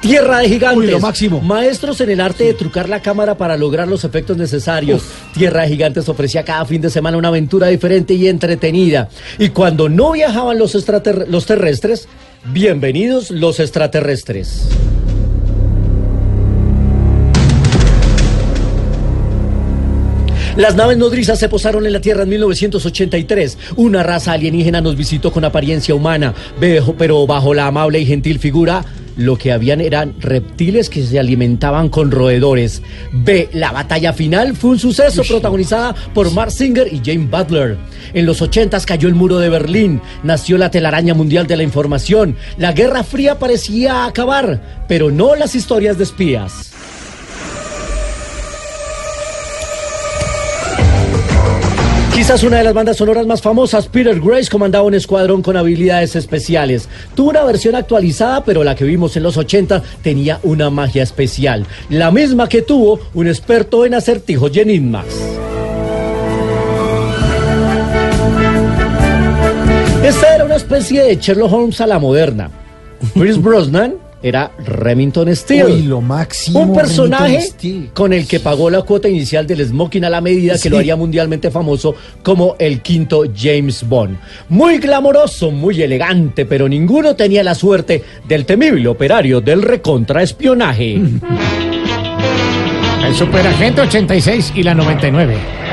Tierra 0.00 0.38
de 0.38 0.48
gigantes. 0.48 0.78
Uy, 0.78 0.92
lo 0.92 1.00
máximo. 1.00 1.40
Maestros 1.40 2.00
en 2.02 2.10
el 2.10 2.20
arte 2.20 2.44
de 2.44 2.54
trucar 2.54 2.88
la 2.88 3.02
cámara 3.02 3.36
para 3.36 3.56
lograr 3.56 3.88
los 3.88 4.04
efectos 4.04 4.36
necesarios. 4.36 5.02
Tierra 5.34 5.62
de 5.62 5.70
Gigantes 5.70 6.08
ofrecía 6.08 6.44
cada 6.44 6.64
fin 6.66 6.80
de 6.80 6.90
semana 6.90 7.16
una 7.16 7.28
aventura 7.28 7.66
diferente 7.66 8.14
y 8.14 8.28
entretenida. 8.28 9.08
Y 9.40 9.48
cuando 9.48 9.88
no 9.88 10.12
viajaban 10.12 10.56
los 10.56 11.46
terrestres, 11.46 12.06
bienvenidos 12.44 13.32
los 13.32 13.58
extraterrestres. 13.58 14.68
Las 20.56 20.74
naves 20.74 20.98
nodrizas 20.98 21.38
se 21.38 21.48
posaron 21.48 21.86
en 21.86 21.92
la 21.92 22.00
Tierra 22.00 22.24
en 22.24 22.28
1983. 22.28 23.56
Una 23.76 24.02
raza 24.02 24.32
alienígena 24.32 24.80
nos 24.80 24.96
visitó 24.96 25.32
con 25.32 25.44
apariencia 25.44 25.94
humana, 25.94 26.34
pero 26.98 27.26
bajo 27.26 27.54
la 27.54 27.68
amable 27.68 28.00
y 28.00 28.06
gentil 28.06 28.40
figura, 28.40 28.84
lo 29.16 29.36
que 29.36 29.52
habían 29.52 29.80
eran 29.80 30.14
reptiles 30.20 30.90
que 30.90 31.04
se 31.04 31.20
alimentaban 31.20 31.88
con 31.88 32.10
roedores. 32.10 32.82
B. 33.12 33.48
La 33.52 33.70
batalla 33.70 34.12
final 34.12 34.56
fue 34.56 34.70
un 34.70 34.78
suceso 34.78 35.22
protagonizada 35.22 35.94
por 36.14 36.32
Mark 36.32 36.50
Singer 36.50 36.92
y 36.92 37.00
Jane 37.04 37.28
Butler. 37.30 37.78
En 38.12 38.26
los 38.26 38.42
80 38.42 38.80
cayó 38.80 39.08
el 39.08 39.14
muro 39.14 39.38
de 39.38 39.50
Berlín, 39.50 40.00
nació 40.24 40.58
la 40.58 40.70
telaraña 40.70 41.14
mundial 41.14 41.46
de 41.46 41.58
la 41.58 41.62
información. 41.62 42.36
La 42.58 42.72
Guerra 42.72 43.04
Fría 43.04 43.38
parecía 43.38 44.04
acabar, 44.04 44.84
pero 44.88 45.10
no 45.10 45.36
las 45.36 45.54
historias 45.54 45.96
de 45.96 46.04
espías. 46.04 46.69
Quizás 52.20 52.42
una 52.42 52.58
de 52.58 52.64
las 52.64 52.74
bandas 52.74 52.98
sonoras 52.98 53.26
más 53.26 53.40
famosas, 53.40 53.88
Peter 53.88 54.20
Grace 54.20 54.50
comandaba 54.50 54.84
un 54.84 54.92
escuadrón 54.92 55.40
con 55.40 55.56
habilidades 55.56 56.16
especiales. 56.16 56.86
Tuvo 57.14 57.30
una 57.30 57.44
versión 57.44 57.74
actualizada, 57.74 58.44
pero 58.44 58.62
la 58.62 58.74
que 58.74 58.84
vimos 58.84 59.16
en 59.16 59.22
los 59.22 59.38
80 59.38 59.82
tenía 60.02 60.38
una 60.42 60.68
magia 60.68 61.02
especial. 61.02 61.64
La 61.88 62.10
misma 62.10 62.46
que 62.46 62.60
tuvo 62.60 63.00
un 63.14 63.26
experto 63.26 63.86
en 63.86 63.94
acertijos 63.94 64.54
y 64.54 64.60
enigmas. 64.60 65.06
Esta 70.04 70.34
era 70.34 70.44
una 70.44 70.56
especie 70.56 71.02
de 71.02 71.16
Sherlock 71.16 71.50
Holmes 71.50 71.80
a 71.80 71.86
la 71.86 71.98
moderna. 71.98 72.50
Chris 73.14 73.40
Brosnan 73.40 73.94
era 74.22 74.52
Remington 74.64 75.34
Steele. 75.34 75.64
Uy, 75.64 75.82
lo 75.82 76.00
máximo. 76.00 76.60
Un 76.60 76.74
personaje 76.74 77.48
con 77.94 78.12
el 78.12 78.26
que 78.26 78.40
pagó 78.40 78.70
la 78.70 78.82
cuota 78.82 79.08
inicial 79.08 79.46
del 79.46 79.66
smoking 79.66 80.04
a 80.04 80.10
la 80.10 80.20
medida 80.20 80.58
que 80.58 80.70
lo 80.70 80.78
haría 80.78 80.96
mundialmente 80.96 81.50
famoso 81.50 81.94
como 82.22 82.56
el 82.58 82.82
quinto 82.82 83.24
James 83.34 83.86
Bond. 83.88 84.18
Muy 84.48 84.78
glamoroso, 84.78 85.50
muy 85.50 85.82
elegante, 85.82 86.44
pero 86.44 86.68
ninguno 86.68 87.16
tenía 87.16 87.42
la 87.42 87.54
suerte 87.54 88.02
del 88.28 88.44
temible 88.44 88.88
operario 88.88 89.40
del 89.40 89.62
recontraespionaje. 89.62 91.00
El 93.06 93.16
superagente 93.16 93.80
86 93.80 94.52
y 94.54 94.62
la 94.62 94.74
99. 94.74 95.34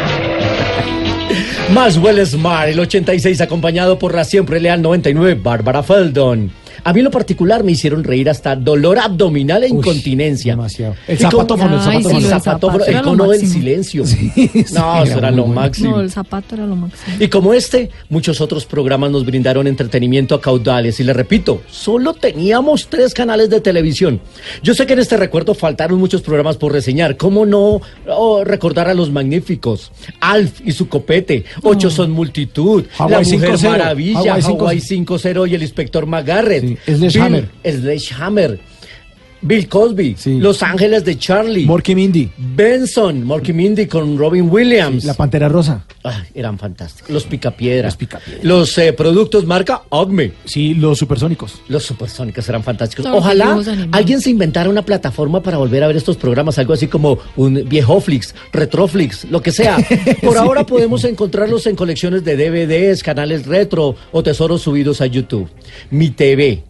Maxwell 1.73 2.25
Smart, 2.25 2.69
el 2.69 2.79
86, 2.79 3.41
acompañado 3.41 3.99
por 3.99 4.15
la 4.15 4.23
siempre 4.23 4.59
leal 4.59 4.81
99, 4.81 5.39
Bárbara 5.43 5.83
Feldon. 5.83 6.49
A 6.87 6.93
mí 6.93 7.01
en 7.01 7.03
lo 7.03 7.11
particular 7.11 7.65
me 7.65 7.73
hicieron 7.73 8.01
reír 8.01 8.29
hasta 8.29 8.55
dolor 8.55 8.97
abdominal 8.97 9.61
e 9.61 9.67
Uy, 9.69 9.79
incontinencia. 9.79 10.53
demasiado. 10.53 10.95
El 11.05 11.17
zapatófono, 11.17 11.75
el 11.75 11.81
zapatófono. 11.81 12.09
sí, 12.09 12.25
el 12.25 12.29
zapatófono, 12.29 12.85
el 12.85 13.01
cono 13.01 13.29
del 13.29 13.45
silencio. 13.45 14.05
sí, 14.05 14.31
no, 14.73 15.03
eso 15.03 15.17
era 15.17 15.27
era 15.27 15.31
lo 15.31 15.47
máximo. 15.47 15.91
No, 15.91 15.99
el 15.99 16.09
zapato 16.09 16.55
era 16.55 16.65
lo 16.65 16.77
máximo. 16.77 17.17
Y 17.19 17.27
como 17.27 17.53
este, 17.53 17.89
muchos 18.07 18.39
otros 18.39 18.65
programas 18.65 19.11
nos 19.11 19.25
brindaron 19.25 19.67
entretenimiento 19.67 20.33
a 20.33 20.39
caudales. 20.39 20.97
Y 21.01 21.03
le 21.03 21.11
repito, 21.11 21.61
solo 21.69 22.13
teníamos 22.13 22.87
tres 22.87 23.13
canales 23.13 23.49
de 23.49 23.59
televisión. 23.59 24.21
Yo 24.63 24.73
sé 24.73 24.85
que 24.85 24.93
en 24.93 24.99
este 24.99 25.17
recuerdo 25.17 25.53
faltaron 25.55 25.99
muchos 25.99 26.21
programas 26.21 26.55
por 26.55 26.71
reseñar. 26.71 27.17
¿Cómo 27.17 27.45
no 27.45 27.81
oh, 28.07 28.45
recordar 28.45 28.87
a 28.87 28.93
los 28.93 29.11
magníficos? 29.11 29.91
Alf 30.21 30.61
y 30.63 30.71
su 30.71 30.87
copete. 30.87 31.43
Ocho 31.63 31.89
son 31.89 32.11
multitud. 32.11 32.85
Hawaii 32.97 33.25
la 33.25 33.31
Mujer 33.33 33.55
5-0. 33.55 33.69
Maravilla. 33.71 34.19
Hawaii 34.19 34.41
5-0. 34.41 34.59
Hawaii 34.61 34.79
5-0 34.79 35.49
y 35.49 35.55
el 35.55 35.61
Inspector 35.63 36.05
McGarrett. 36.05 36.61
Sí, 36.61 36.76
Sledgehammer. 36.85 37.43
Bill- 37.63 37.81
Sledgehammer. 37.81 38.57
Bill 39.41 39.67
Cosby. 39.67 40.15
Sí. 40.17 40.39
Los 40.39 40.63
Ángeles 40.63 41.05
de 41.05 41.17
Charlie. 41.17 41.65
Morky 41.65 41.95
Mindy. 41.95 42.31
Benson. 42.37 43.23
Morky 43.23 43.53
Mindy 43.53 43.87
con 43.87 44.17
Robin 44.17 44.49
Williams. 44.49 45.03
La 45.05 45.13
pantera 45.13 45.47
rosa. 45.47 45.85
Ay, 46.03 46.23
eran 46.33 46.57
fantásticos. 46.57 47.09
Los 47.09 47.25
picapiedra. 47.25 47.87
Los 47.87 47.97
Picapiedra. 47.97 48.39
Los 48.43 48.77
eh, 48.77 48.93
productos 48.93 49.45
marca 49.45 49.83
Acme. 49.91 50.33
Sí, 50.45 50.73
los 50.73 50.97
supersónicos. 50.97 51.61
Los 51.67 51.83
supersónicos 51.83 52.47
eran 52.49 52.63
fantásticos. 52.63 53.05
Ojalá 53.05 53.59
alguien 53.91 54.21
se 54.21 54.29
inventara 54.29 54.69
una 54.69 54.83
plataforma 54.83 55.41
para 55.41 55.57
volver 55.57 55.83
a 55.83 55.87
ver 55.87 55.97
estos 55.97 56.17
programas, 56.17 56.57
algo 56.59 56.73
así 56.73 56.87
como 56.87 57.19
un 57.35 57.67
Viejoflix, 57.67 58.33
Retroflix, 58.51 59.25
lo 59.25 59.41
que 59.41 59.51
sea. 59.51 59.77
Por 60.23 60.37
ahora 60.37 60.65
podemos 60.65 61.03
encontrarlos 61.03 61.67
en 61.67 61.75
colecciones 61.75 62.23
de 62.23 62.37
DVDs, 62.37 63.03
canales 63.03 63.45
retro 63.45 63.95
o 64.11 64.23
tesoros 64.23 64.61
subidos 64.61 65.01
a 65.01 65.05
YouTube. 65.05 65.49
Mi 65.89 66.09
TV. 66.11 66.63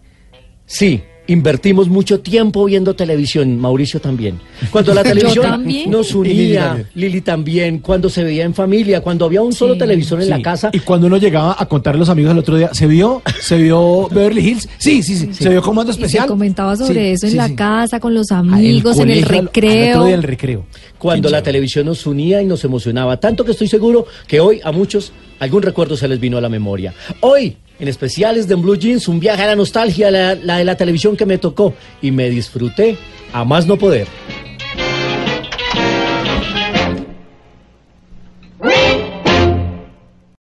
Sí, 0.65 1.01
Invertimos 1.27 1.89
mucho 1.89 2.21
tiempo 2.21 2.63
viendo 2.65 2.95
televisión, 2.95 3.59
Mauricio 3.59 3.99
también. 3.99 4.39
Cuando 4.71 4.93
la 4.93 5.03
televisión 5.03 5.45
también. 5.45 5.91
nos 5.91 6.11
Y 6.11 6.23
Lili 6.23 6.45
unía, 6.45 6.63
también. 6.67 6.87
Lili 6.95 7.21
también, 7.21 7.79
cuando 7.79 8.09
se 8.09 8.23
veía 8.23 8.45
en 8.45 8.53
familia, 8.53 9.01
cuando 9.01 9.25
había 9.25 9.41
un 9.41 9.51
solo 9.53 9.73
Sí. 9.73 9.79
televisor 9.79 10.21
en 10.21 10.29
la 10.29 10.41
casa, 10.41 10.69
Y 10.73 10.79
cuando 10.79 11.07
uno 11.07 11.17
llegaba 11.17 11.55
a 11.59 11.65
contarle 11.67 11.97
a 11.97 12.01
los 12.01 12.09
amigos 12.09 12.31
el 12.31 12.37
otro 12.39 12.55
día, 12.57 12.69
¿se 12.73 12.87
vio? 12.87 13.21
¿Se 13.41 13.57
vio 13.57 14.07
Beverly 14.09 14.47
Hills? 14.49 14.69
Sí, 14.77 15.03
sí, 15.03 15.15
sí. 15.17 15.33
¿Se 15.33 15.49
vio 15.49 15.61
Comando 15.61 15.91
Y 15.91 15.95
se 15.95 15.99
Especial? 16.01 16.27
comentaba 16.27 16.75
sobre 16.77 16.93
Sí, 16.93 17.11
eso 17.13 17.25
en 17.25 17.31
sí, 17.33 17.37
la 17.37 17.47
sí. 17.49 17.55
casa, 17.55 17.99
con 17.99 18.13
los 18.13 18.31
Ah, 18.31 18.37
amigos, 18.39 18.97
en 18.99 19.09
el 19.11 19.25
colegio, 19.25 19.33
al- 19.33 19.39
al 19.39 19.45
recreo. 19.53 19.89
otro 19.95 20.05
día 20.05 20.15
el 20.15 20.23
recreo. 20.23 20.65
cuando 20.97 21.29
la 21.29 21.43
televisión 21.43 21.85
nos 21.87 22.05
unía 22.07 22.41
y 22.41 22.45
nos 22.45 22.63
emocionaba. 22.63 23.19
Tanto 23.19 23.43
que 23.45 23.51
estoy 23.51 23.67
seguro 23.67 24.05
que 24.27 24.39
hoy 24.39 24.59
a 24.63 24.71
muchos 24.71 25.11
algún 25.39 25.61
recuerdo 25.61 25.95
se 25.97 26.07
les 26.07 26.19
vino 26.19 26.37
a 26.37 26.41
la 26.41 26.49
memoria. 26.49 26.93
Hoy, 27.21 27.57
en 27.79 27.87
especiales 27.87 28.47
de 28.47 28.55
Blue 28.55 28.77
Jeans, 28.77 29.07
un 29.07 29.19
viaje 29.19 29.43
a 29.43 29.47
la 29.47 29.55
nostalgia, 29.55 30.11
la 30.11 30.57
de 30.57 30.63
la 30.63 30.75
televisión 30.75 31.15
que 31.15 31.25
me 31.25 31.37
tocó 31.37 31.73
y 32.01 32.11
me 32.11 32.29
disfruté 32.29 32.97
a 33.33 33.43
más 33.43 33.67
no 33.67 33.77
poder. 33.77 34.07